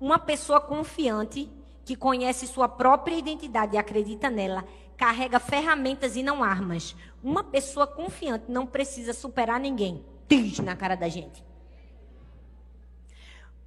[0.00, 1.50] Uma pessoa confiante
[1.84, 4.64] que conhece sua própria identidade e acredita nela,
[4.96, 6.96] carrega ferramentas e não armas.
[7.22, 10.04] Uma pessoa confiante não precisa superar ninguém.
[10.28, 11.44] Diz na cara da gente.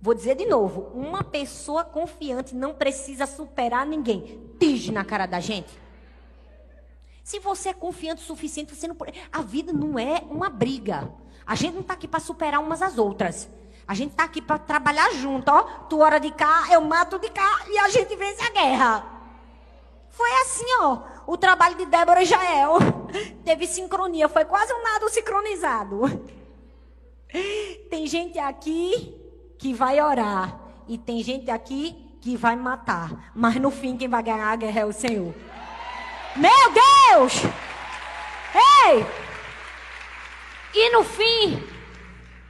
[0.02, 4.52] Vou dizer de novo: uma pessoa confiante não precisa superar ninguém.
[4.60, 5.70] Diz na cara da gente.
[7.24, 8.96] Se você é confiante o suficiente, você não.
[9.32, 11.12] A vida não é uma briga.
[11.46, 13.50] A gente não está aqui para superar umas às outras.
[13.88, 15.64] A gente está aqui para trabalhar junto, ó.
[15.90, 19.20] Tu hora de cá, eu mato de cá e a gente vence a guerra.
[20.10, 21.00] Foi assim, ó.
[21.30, 22.80] O trabalho de Débora e Jael
[23.46, 26.02] teve sincronia, foi quase um nado sincronizado.
[27.88, 29.16] Tem gente aqui
[29.60, 34.24] que vai orar e tem gente aqui que vai matar, mas no fim quem vai
[34.24, 35.32] ganhar a guerra é o Senhor.
[36.36, 37.34] Meu Deus!
[38.88, 39.06] Ei!
[40.74, 41.64] E no fim,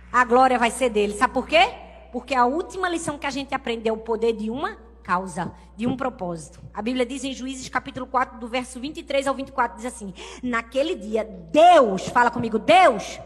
[0.10, 1.16] a glória vai ser dele.
[1.16, 1.70] Sabe por quê?
[2.14, 4.78] Porque a última lição que a gente aprendeu é o poder de uma
[5.10, 6.62] causa, de um propósito.
[6.72, 10.94] A Bíblia diz em Juízes capítulo 4, do verso 23 ao 24, diz assim: Naquele
[10.96, 13.20] dia, Deus, fala comigo, Deus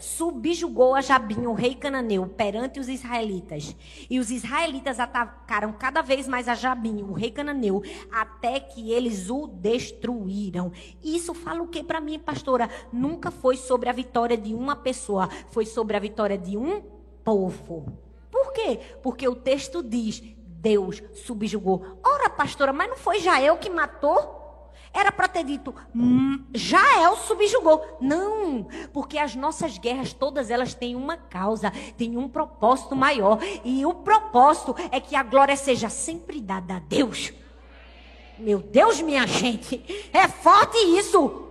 [0.00, 3.76] subjugou a Jabim, o rei cananeu, perante os israelitas.
[4.08, 9.28] E os israelitas atacaram cada vez mais a Jabim, o rei cananeu, até que eles
[9.28, 10.72] o destruíram.
[11.02, 12.70] Isso fala o que para mim, pastora?
[12.90, 16.82] Nunca foi sobre a vitória de uma pessoa, foi sobre a vitória de um
[17.22, 17.92] povo.
[18.30, 18.80] Por quê?
[19.02, 20.33] Porque o texto diz:
[20.64, 22.00] Deus subjugou.
[22.02, 24.42] Ora, pastora, mas não foi Jael que matou?
[24.94, 27.98] Era para ter dito, hum, Jael subjugou.
[28.00, 33.38] Não, porque as nossas guerras, todas elas têm uma causa, têm um propósito maior.
[33.64, 37.32] E o propósito é que a glória seja sempre dada a Deus.
[38.38, 41.42] Meu Deus, minha gente, é forte isso.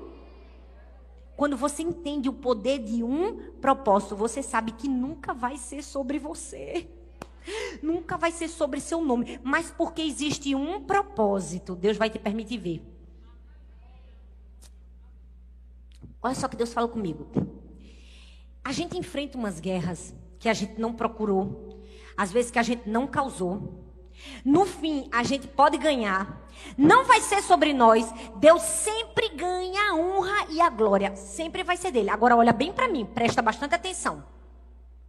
[1.36, 6.18] Quando você entende o poder de um propósito, você sabe que nunca vai ser sobre
[6.18, 6.88] você.
[7.82, 9.40] Nunca vai ser sobre seu nome.
[9.44, 12.82] Mas porque existe um propósito, Deus vai te permitir ver.
[16.22, 17.28] Olha só que Deus falou comigo.
[18.64, 21.84] A gente enfrenta umas guerras que a gente não procurou,
[22.16, 23.84] às vezes que a gente não causou.
[24.46, 26.48] No fim, a gente pode ganhar.
[26.78, 28.10] Não vai ser sobre nós.
[28.38, 31.16] Deus sempre ganha a honra e a glória.
[31.16, 32.10] Sempre vai ser dele.
[32.10, 34.24] Agora, olha bem para mim, presta bastante atenção.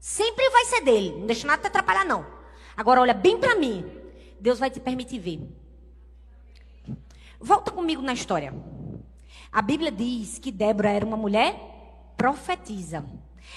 [0.05, 1.17] Sempre vai ser dele.
[1.19, 2.27] Não deixa nada te atrapalhar, não.
[2.77, 3.91] Agora, olha bem para mim.
[4.39, 5.41] Deus vai te permitir ver.
[7.41, 8.53] Volta comigo na história.
[9.51, 11.59] A Bíblia diz que Débora era uma mulher
[12.19, 13.03] profetiza.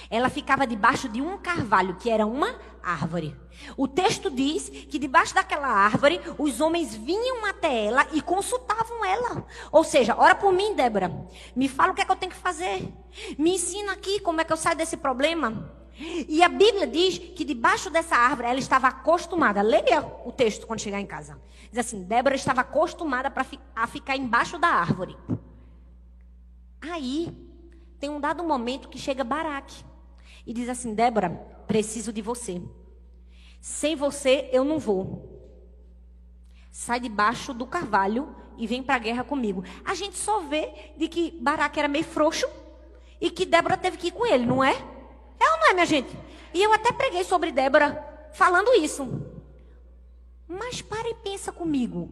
[0.08, 3.36] Ela ficava debaixo de um carvalho, que era uma árvore.
[3.76, 9.46] O texto diz que debaixo daquela árvore, os homens vinham até ela e consultavam ela.
[9.70, 11.12] Ou seja, ora por mim, Débora.
[11.54, 12.90] Me fala o que é que eu tenho que fazer.
[13.36, 15.76] Me ensina aqui como é que eu saio desse problema.
[15.98, 19.60] E a Bíblia diz que debaixo dessa árvore ela estava acostumada.
[19.62, 21.40] Leia o texto quando chegar em casa.
[21.70, 23.44] Diz assim: Débora estava acostumada pra,
[23.74, 25.16] a ficar embaixo da árvore.
[26.80, 27.36] Aí,
[27.98, 29.84] tem um dado momento que chega Baraque
[30.46, 31.30] e diz assim: Débora,
[31.66, 32.62] preciso de você.
[33.60, 35.36] Sem você eu não vou.
[36.70, 39.64] Sai debaixo do carvalho e vem para a guerra comigo.
[39.84, 42.46] A gente só vê de que Baraque era meio frouxo
[43.20, 44.76] e que Débora teve que ir com ele, não é?
[45.40, 46.16] É ou não é, minha gente?
[46.52, 49.06] E eu até preguei sobre Débora falando isso.
[50.46, 52.10] Mas para e pensa comigo.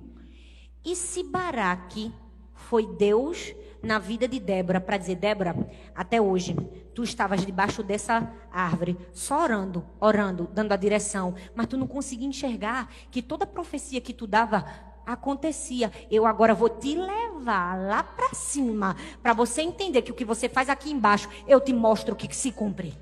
[0.85, 2.13] E se Baraque
[2.55, 5.57] foi Deus na vida de Débora para dizer: Débora,
[5.95, 6.55] até hoje,
[6.95, 12.29] tu estavas debaixo dessa árvore, só orando, orando, dando a direção, mas tu não conseguia
[12.29, 14.65] enxergar que toda profecia que tu dava
[15.07, 15.93] acontecia.
[16.11, 20.49] Eu agora vou te levar lá para cima, para você entender que o que você
[20.49, 22.93] faz aqui embaixo, eu te mostro o que, que se cumpre.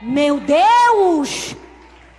[0.00, 1.56] Meu Deus!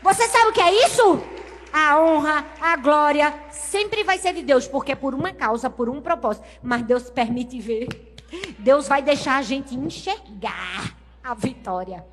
[0.01, 1.36] Você sabe o que é isso?
[1.78, 5.89] a honra, a glória sempre vai ser de Deus, porque é por uma causa, por
[5.89, 6.47] um propósito.
[6.63, 8.15] Mas Deus permite ver.
[8.57, 12.05] Deus vai deixar a gente enxergar a vitória.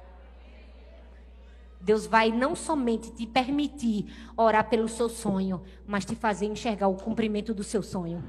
[1.81, 6.97] Deus vai não somente te permitir orar pelo seu sonho, mas te fazer enxergar o
[6.97, 8.21] cumprimento do seu sonho.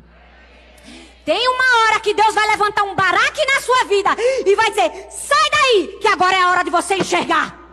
[1.25, 4.09] Tem uma hora que Deus vai levantar um baraque na sua vida
[4.45, 7.63] e vai dizer: sai daí, que agora é a hora de você enxergar.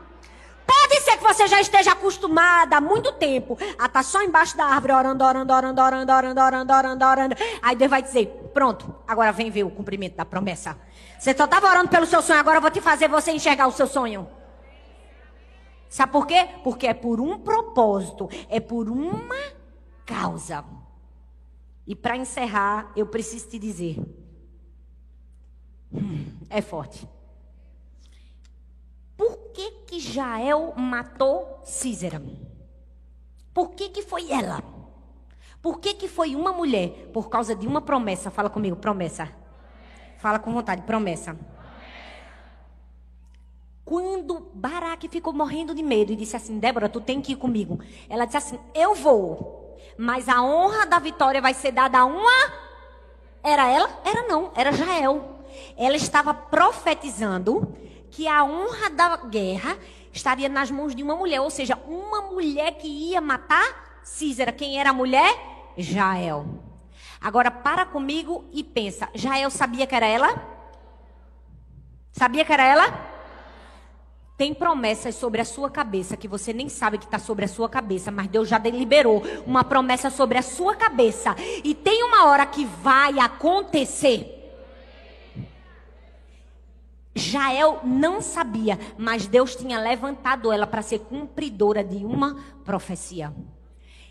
[0.66, 4.56] Pode ser que você já esteja acostumada há muito tempo a estar tá só embaixo
[4.56, 7.36] da árvore orando, orando, orando, orando, orando, orando, orando, orando.
[7.60, 10.78] Aí Deus vai dizer: pronto, agora vem ver o cumprimento da promessa.
[11.18, 13.72] Você só estava orando pelo seu sonho, agora eu vou te fazer você enxergar o
[13.72, 14.28] seu sonho.
[15.88, 16.48] Sabe por quê?
[16.62, 19.36] Porque é por um propósito, é por uma
[20.06, 20.64] causa.
[21.90, 23.98] E para encerrar, eu preciso te dizer:
[25.92, 27.06] hum, é forte
[29.52, 32.22] que que Jael matou Císera?
[33.52, 34.62] Por que que foi ela?
[35.60, 37.10] Por que que foi uma mulher?
[37.12, 38.30] Por causa de uma promessa.
[38.30, 39.30] Fala comigo, promessa.
[40.18, 41.38] Fala com vontade, promessa.
[43.84, 47.80] Quando Baraque ficou morrendo de medo e disse assim: Débora, tu tem que ir comigo.
[48.08, 49.59] Ela disse assim: Eu vou,
[49.96, 52.52] mas a honra da vitória vai ser dada a uma.
[53.42, 54.00] Era ela?
[54.04, 55.44] Era não, era Jael.
[55.76, 57.76] Ela estava profetizando
[58.10, 59.76] que a honra da guerra
[60.12, 64.52] estaria nas mãos de uma mulher, ou seja, uma mulher que ia matar Císera.
[64.52, 65.38] Quem era a mulher?
[65.76, 66.46] Jael.
[67.20, 70.28] Agora para comigo e pensa, Jael sabia que era ela?
[72.12, 73.09] Sabia que era ela?
[74.40, 77.68] Tem promessas sobre a sua cabeça que você nem sabe que está sobre a sua
[77.68, 81.36] cabeça, mas Deus já deliberou uma promessa sobre a sua cabeça.
[81.62, 84.64] E tem uma hora que vai acontecer.
[87.14, 93.34] Jael não sabia, mas Deus tinha levantado ela para ser cumpridora de uma profecia.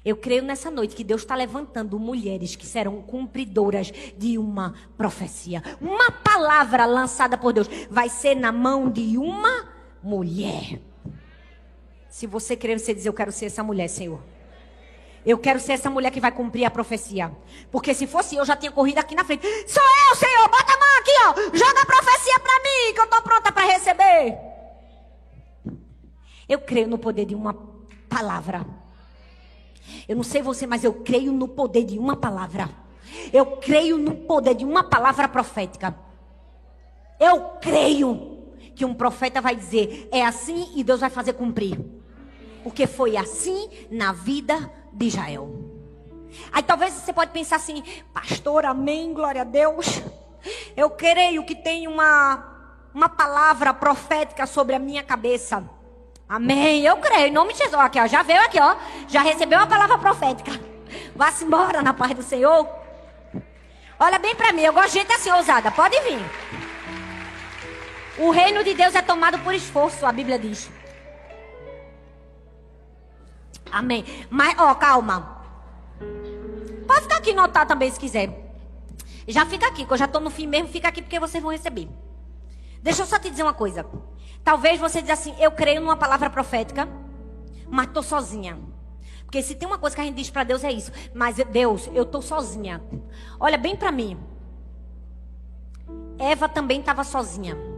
[0.05, 5.63] Eu creio nessa noite que Deus está levantando mulheres que serão cumpridoras de uma profecia.
[5.81, 10.79] Uma palavra lançada por Deus vai ser na mão de uma mulher.
[12.09, 14.19] Se você crer, você diz: Eu quero ser essa mulher, Senhor.
[15.25, 17.31] Eu quero ser essa mulher que vai cumprir a profecia.
[17.71, 19.45] Porque se fosse eu, já tinha corrido aqui na frente.
[19.67, 20.49] Sou eu, Senhor.
[20.49, 21.57] Bota a mão aqui, ó.
[21.57, 24.37] Joga a profecia para mim, que eu estou pronta para receber.
[26.47, 27.53] Eu creio no poder de uma
[28.09, 28.65] palavra.
[30.07, 32.69] Eu não sei você, mas eu creio no poder de uma palavra.
[33.33, 35.95] Eu creio no poder de uma palavra profética.
[37.19, 38.38] Eu creio
[38.79, 41.77] que um profeta vai dizer: é assim e Deus vai fazer cumprir.
[42.63, 45.53] Porque foi assim na vida de Israel.
[46.49, 50.01] Aí talvez você pode pensar assim, pastor, amém, glória a Deus.
[50.77, 55.69] Eu creio que tem uma, uma palavra profética sobre a minha cabeça.
[56.27, 56.81] Amém.
[56.81, 57.81] Eu creio, em nome de Jesus.
[57.81, 58.77] Aqui, ó, já veio aqui, ó.
[59.09, 60.51] Já recebeu uma palavra profética.
[61.13, 62.65] Vá-se embora na paz do Senhor.
[63.99, 65.69] Olha bem para mim, eu gosto de gente assim ousada.
[65.69, 66.68] Pode vir.
[68.19, 70.69] O reino de Deus é tomado por esforço, a Bíblia diz.
[73.71, 74.03] Amém.
[74.29, 75.41] Mas, ó, calma.
[76.85, 78.29] Pode ficar aqui notar também se quiser.
[79.27, 81.51] Já fica aqui, que eu já estou no fim mesmo, fica aqui porque vocês vão
[81.51, 81.87] receber.
[82.81, 83.85] Deixa eu só te dizer uma coisa.
[84.43, 86.89] Talvez você diz assim, eu creio numa palavra profética,
[87.69, 88.57] mas estou sozinha.
[89.23, 90.91] Porque se tem uma coisa que a gente diz para Deus é isso.
[91.13, 92.81] Mas Deus, eu estou sozinha.
[93.39, 94.19] Olha bem para mim.
[96.17, 97.68] Eva também estava sozinha.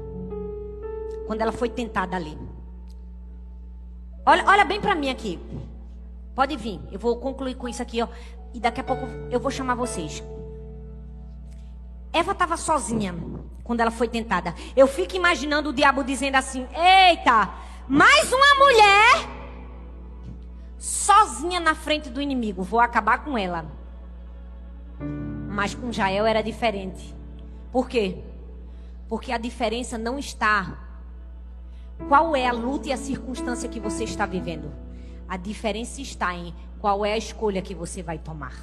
[1.32, 2.38] Quando ela foi tentada ali.
[4.26, 5.40] Olha, olha bem para mim aqui.
[6.36, 6.82] Pode vir.
[6.92, 8.10] Eu vou concluir com isso aqui, ó.
[8.54, 10.22] E daqui a pouco eu vou chamar vocês.
[12.12, 13.16] Eva estava sozinha
[13.64, 14.54] quando ela foi tentada.
[14.76, 17.50] Eu fico imaginando o diabo dizendo assim: Eita,
[17.88, 19.30] mais uma mulher
[20.78, 22.62] sozinha na frente do inimigo.
[22.62, 23.72] Vou acabar com ela.
[25.00, 27.16] Mas com Jael era diferente.
[27.72, 28.18] Por quê?
[29.08, 30.91] Porque a diferença não está.
[32.08, 34.72] Qual é a luta e a circunstância que você está vivendo?
[35.28, 38.54] A diferença está em qual é a escolha que você vai tomar.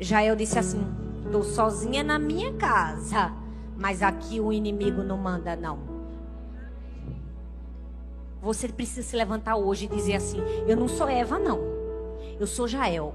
[0.00, 0.84] Jael disse assim:
[1.24, 3.32] Estou sozinha na minha casa,
[3.76, 5.78] mas aqui o inimigo não manda, não.
[8.42, 11.60] Você precisa se levantar hoje e dizer assim: Eu não sou Eva, não.
[12.38, 13.14] Eu sou Jael.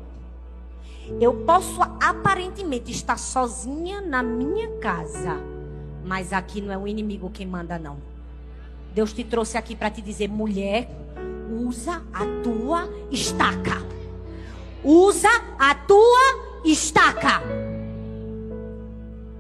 [1.19, 5.36] Eu posso aparentemente estar sozinha na minha casa,
[6.03, 8.14] mas aqui não é o inimigo quem manda, não.
[8.95, 10.89] Deus te trouxe aqui para te dizer: mulher,
[11.51, 13.83] usa a tua estaca.
[14.81, 15.27] Usa
[15.59, 17.41] a tua estaca.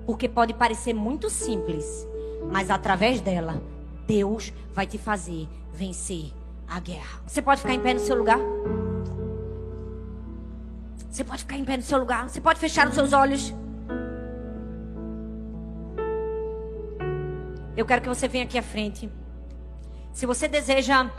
[0.05, 2.05] Porque pode parecer muito simples,
[2.51, 3.61] mas através dela,
[4.05, 6.33] Deus vai te fazer vencer
[6.67, 7.21] a guerra.
[7.25, 8.39] Você pode ficar em pé no seu lugar?
[11.09, 12.27] Você pode ficar em pé no seu lugar?
[12.27, 13.53] Você pode fechar os seus olhos?
[17.77, 19.09] Eu quero que você venha aqui à frente.
[20.15, 21.11] Se você deseja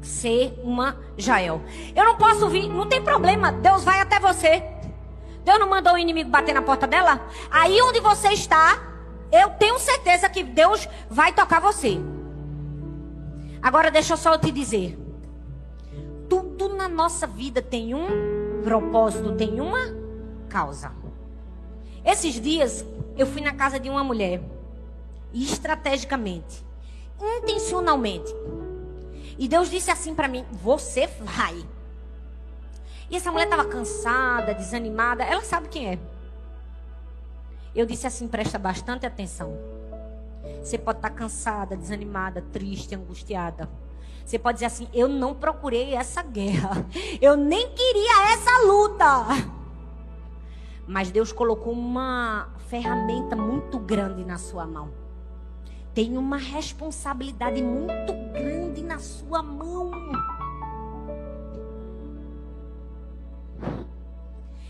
[0.00, 1.60] ser uma Jael.
[1.94, 3.52] Eu não posso vir, não tem problema.
[3.52, 4.64] Deus vai até você.
[5.44, 7.20] Deus não mandou o inimigo bater na porta dela?
[7.50, 8.82] Aí onde você está,
[9.30, 12.00] eu tenho certeza que Deus vai tocar você.
[13.60, 14.98] Agora deixa eu só te dizer.
[16.26, 19.94] Tudo na nossa vida tem um propósito, tem uma
[20.48, 20.90] causa.
[22.02, 22.82] Esses dias
[23.14, 24.40] eu fui na casa de uma mulher,
[25.34, 26.65] estrategicamente,
[27.20, 28.34] intencionalmente.
[29.38, 31.64] E Deus disse assim para mim: Você vai.
[33.08, 35.22] E essa mulher estava cansada, desanimada.
[35.24, 35.98] Ela sabe quem é.
[37.74, 39.56] Eu disse assim: presta bastante atenção.
[40.62, 43.68] Você pode estar tá cansada, desanimada, triste, angustiada.
[44.24, 46.86] Você pode dizer assim: eu não procurei essa guerra.
[47.20, 49.06] Eu nem queria essa luta.
[50.86, 55.05] Mas Deus colocou uma ferramenta muito grande na sua mão.
[55.96, 59.90] Tem uma responsabilidade muito grande na sua mão.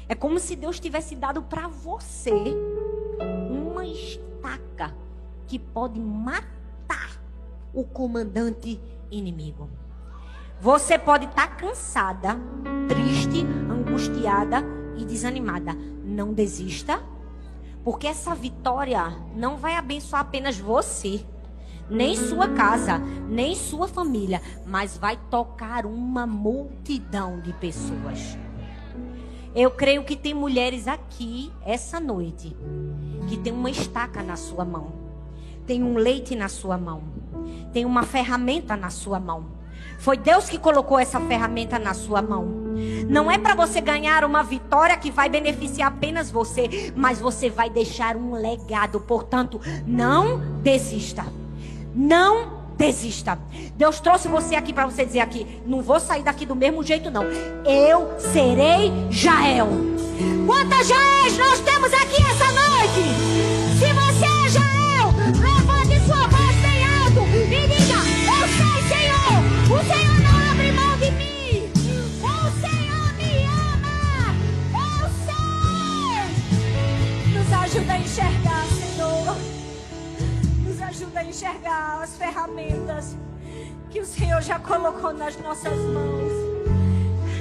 [0.09, 2.31] É como se Deus tivesse dado para você
[3.51, 4.95] uma estaca
[5.49, 7.21] que pode matar
[7.75, 9.69] o comandante inimigo.
[10.61, 12.37] Você pode estar tá cansada,
[12.87, 14.63] triste, angustiada
[14.97, 15.75] e desanimada.
[16.05, 17.03] Não desista,
[17.87, 21.25] porque essa vitória não vai abençoar apenas você,
[21.89, 28.37] nem sua casa, nem sua família, mas vai tocar uma multidão de pessoas.
[29.55, 32.57] Eu creio que tem mulheres aqui essa noite
[33.29, 34.93] que tem uma estaca na sua mão,
[35.65, 37.05] tem um leite na sua mão,
[37.73, 39.56] tem uma ferramenta na sua mão.
[39.99, 42.45] Foi Deus que colocou essa ferramenta na sua mão.
[43.09, 47.71] Não é para você ganhar uma vitória que vai beneficiar apenas você, mas você vai
[47.71, 49.01] deixar um legado.
[49.01, 51.25] Portanto, não desista.
[51.95, 53.39] Não desista.
[53.75, 57.11] Deus trouxe você aqui para você dizer aqui, não vou sair daqui do mesmo jeito
[57.11, 57.25] não.
[57.65, 59.69] Eu serei Jael.
[60.47, 63.26] Quantas Jaéis nós temos aqui essa noite?
[78.21, 79.37] Ajuda a enxergar
[80.89, 83.17] ajuda a enxergar as ferramentas
[83.91, 86.33] que o Senhor já colocou nas nossas mãos.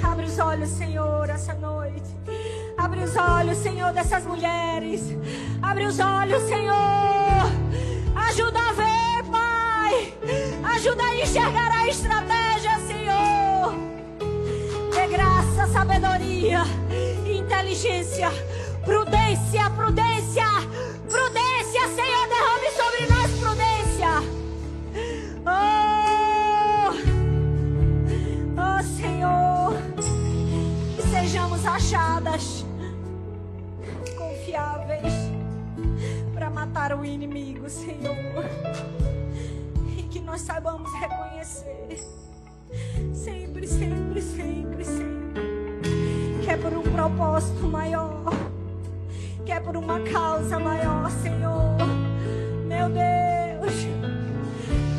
[0.02, 2.04] Abre os olhos, Senhor, essa noite.
[2.76, 5.02] Abre os olhos, Senhor, dessas mulheres.
[5.62, 6.76] Abre os olhos, Senhor.
[8.28, 10.14] Ajuda a ver, Pai.
[10.74, 13.74] Ajuda a enxergar a estratégia, Senhor.
[14.94, 16.62] Dê graça, sabedoria,
[17.26, 18.30] inteligência,
[18.86, 20.46] prudência, prudência,
[21.10, 22.28] prudência, Senhor.
[22.28, 24.22] Derrame sobre nós prudência.
[25.44, 26.92] Oh,
[28.56, 29.74] oh Senhor.
[30.94, 32.64] Que sejamos achadas
[34.16, 35.12] confiáveis
[36.32, 38.16] para matar o inimigo, Senhor.
[39.98, 41.98] E que nós saibamos reconhecer
[43.12, 45.26] sempre, sempre, sempre, sempre
[46.46, 48.22] que é por um propósito maior,
[49.46, 51.76] que é por uma causa maior, Senhor.
[52.64, 53.86] Meu Deus,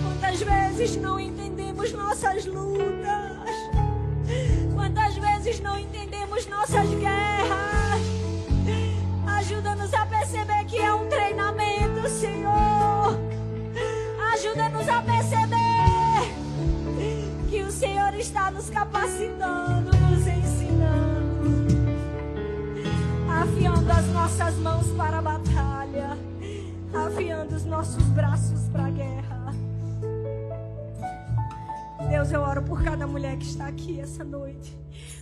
[0.01, 3.51] quantas vezes não entendemos nossas lutas,
[4.73, 8.01] quantas vezes não entendemos nossas guerras.
[9.37, 13.19] Ajuda-nos a perceber que é um treinamento, Senhor.
[14.33, 15.57] Ajuda-nos a perceber
[17.49, 19.76] que o Senhor está nos capacitando,
[23.97, 26.17] as nossas mãos para a batalha,
[27.07, 29.55] afiando os nossos braços para a guerra.
[32.09, 34.77] Deus, eu oro por cada mulher que está aqui essa noite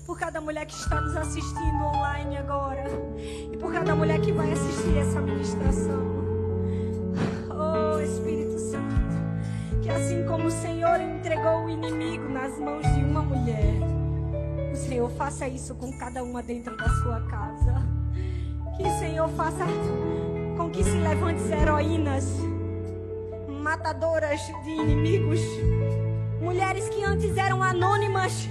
[0.05, 2.83] por cada mulher que está nos assistindo online agora
[3.51, 6.15] e por cada mulher que vai assistir essa ministração.
[7.49, 13.23] Oh Espírito Santo, que assim como o Senhor entregou o inimigo nas mãos de uma
[13.23, 13.73] mulher,
[14.71, 17.84] o Senhor faça isso com cada uma dentro da sua casa.
[18.77, 19.65] Que o Senhor faça
[20.57, 22.25] com que se levante heroínas,
[23.47, 25.39] matadoras de inimigos,
[26.41, 28.49] mulheres que antes eram anônimas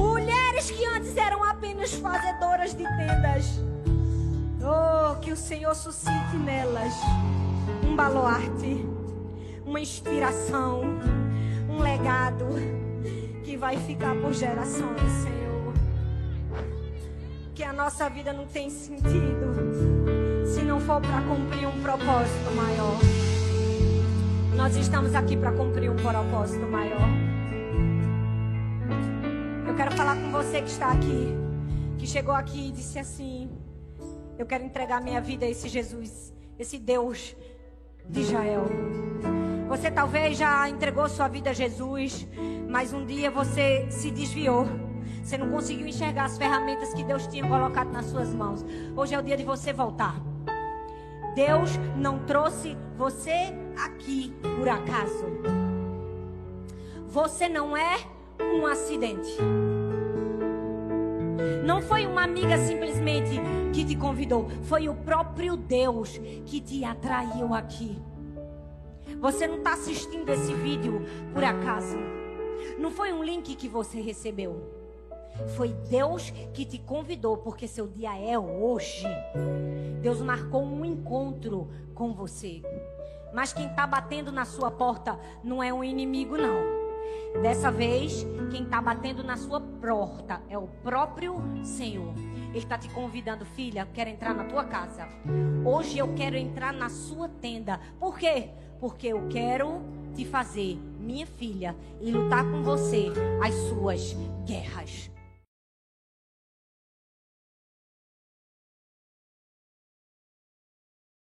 [0.00, 3.60] Mulheres que antes eram apenas fazedoras de tendas.
[4.62, 6.94] Oh, que o Senhor suscite nelas
[7.84, 8.86] um baluarte,
[9.66, 10.82] uma inspiração,
[11.68, 12.46] um legado
[13.44, 15.39] que vai ficar por gerações, Senhor.
[17.60, 22.98] Que a nossa vida não tem sentido se não for para cumprir um propósito maior.
[24.56, 27.30] Nós estamos aqui para cumprir um propósito maior
[29.80, 31.34] quero falar com você que está aqui,
[31.96, 33.48] que chegou aqui e disse assim:
[34.38, 37.34] Eu quero entregar minha vida a esse Jesus, esse Deus
[38.06, 38.66] de Israel.
[39.68, 42.28] Você talvez já entregou sua vida a Jesus,
[42.68, 44.66] mas um dia você se desviou.
[45.22, 48.64] Você não conseguiu enxergar as ferramentas que Deus tinha colocado nas suas mãos.
[48.96, 50.20] Hoje é o dia de você voltar.
[51.34, 53.54] Deus não trouxe você
[53.84, 55.24] aqui por acaso.
[57.08, 57.98] Você não é
[58.40, 59.36] um acidente.
[61.64, 63.40] Não foi uma amiga simplesmente
[63.72, 67.96] que te convidou, foi o próprio Deus que te atraiu aqui.
[69.20, 71.02] Você não está assistindo esse vídeo
[71.32, 71.98] por acaso.
[72.78, 74.79] Não foi um link que você recebeu.
[75.56, 79.06] Foi Deus que te convidou, porque seu dia é hoje.
[80.00, 82.62] Deus marcou um encontro com você.
[83.32, 86.80] Mas quem está batendo na sua porta não é um inimigo, não.
[87.42, 92.12] Dessa vez, quem está batendo na sua porta é o próprio Senhor.
[92.50, 95.08] Ele está te convidando, filha, quero entrar na tua casa.
[95.64, 97.80] Hoje eu quero entrar na sua tenda.
[97.98, 98.50] Por quê?
[98.80, 99.80] Porque eu quero
[100.14, 103.06] te fazer minha filha e lutar com você
[103.42, 105.09] as suas guerras.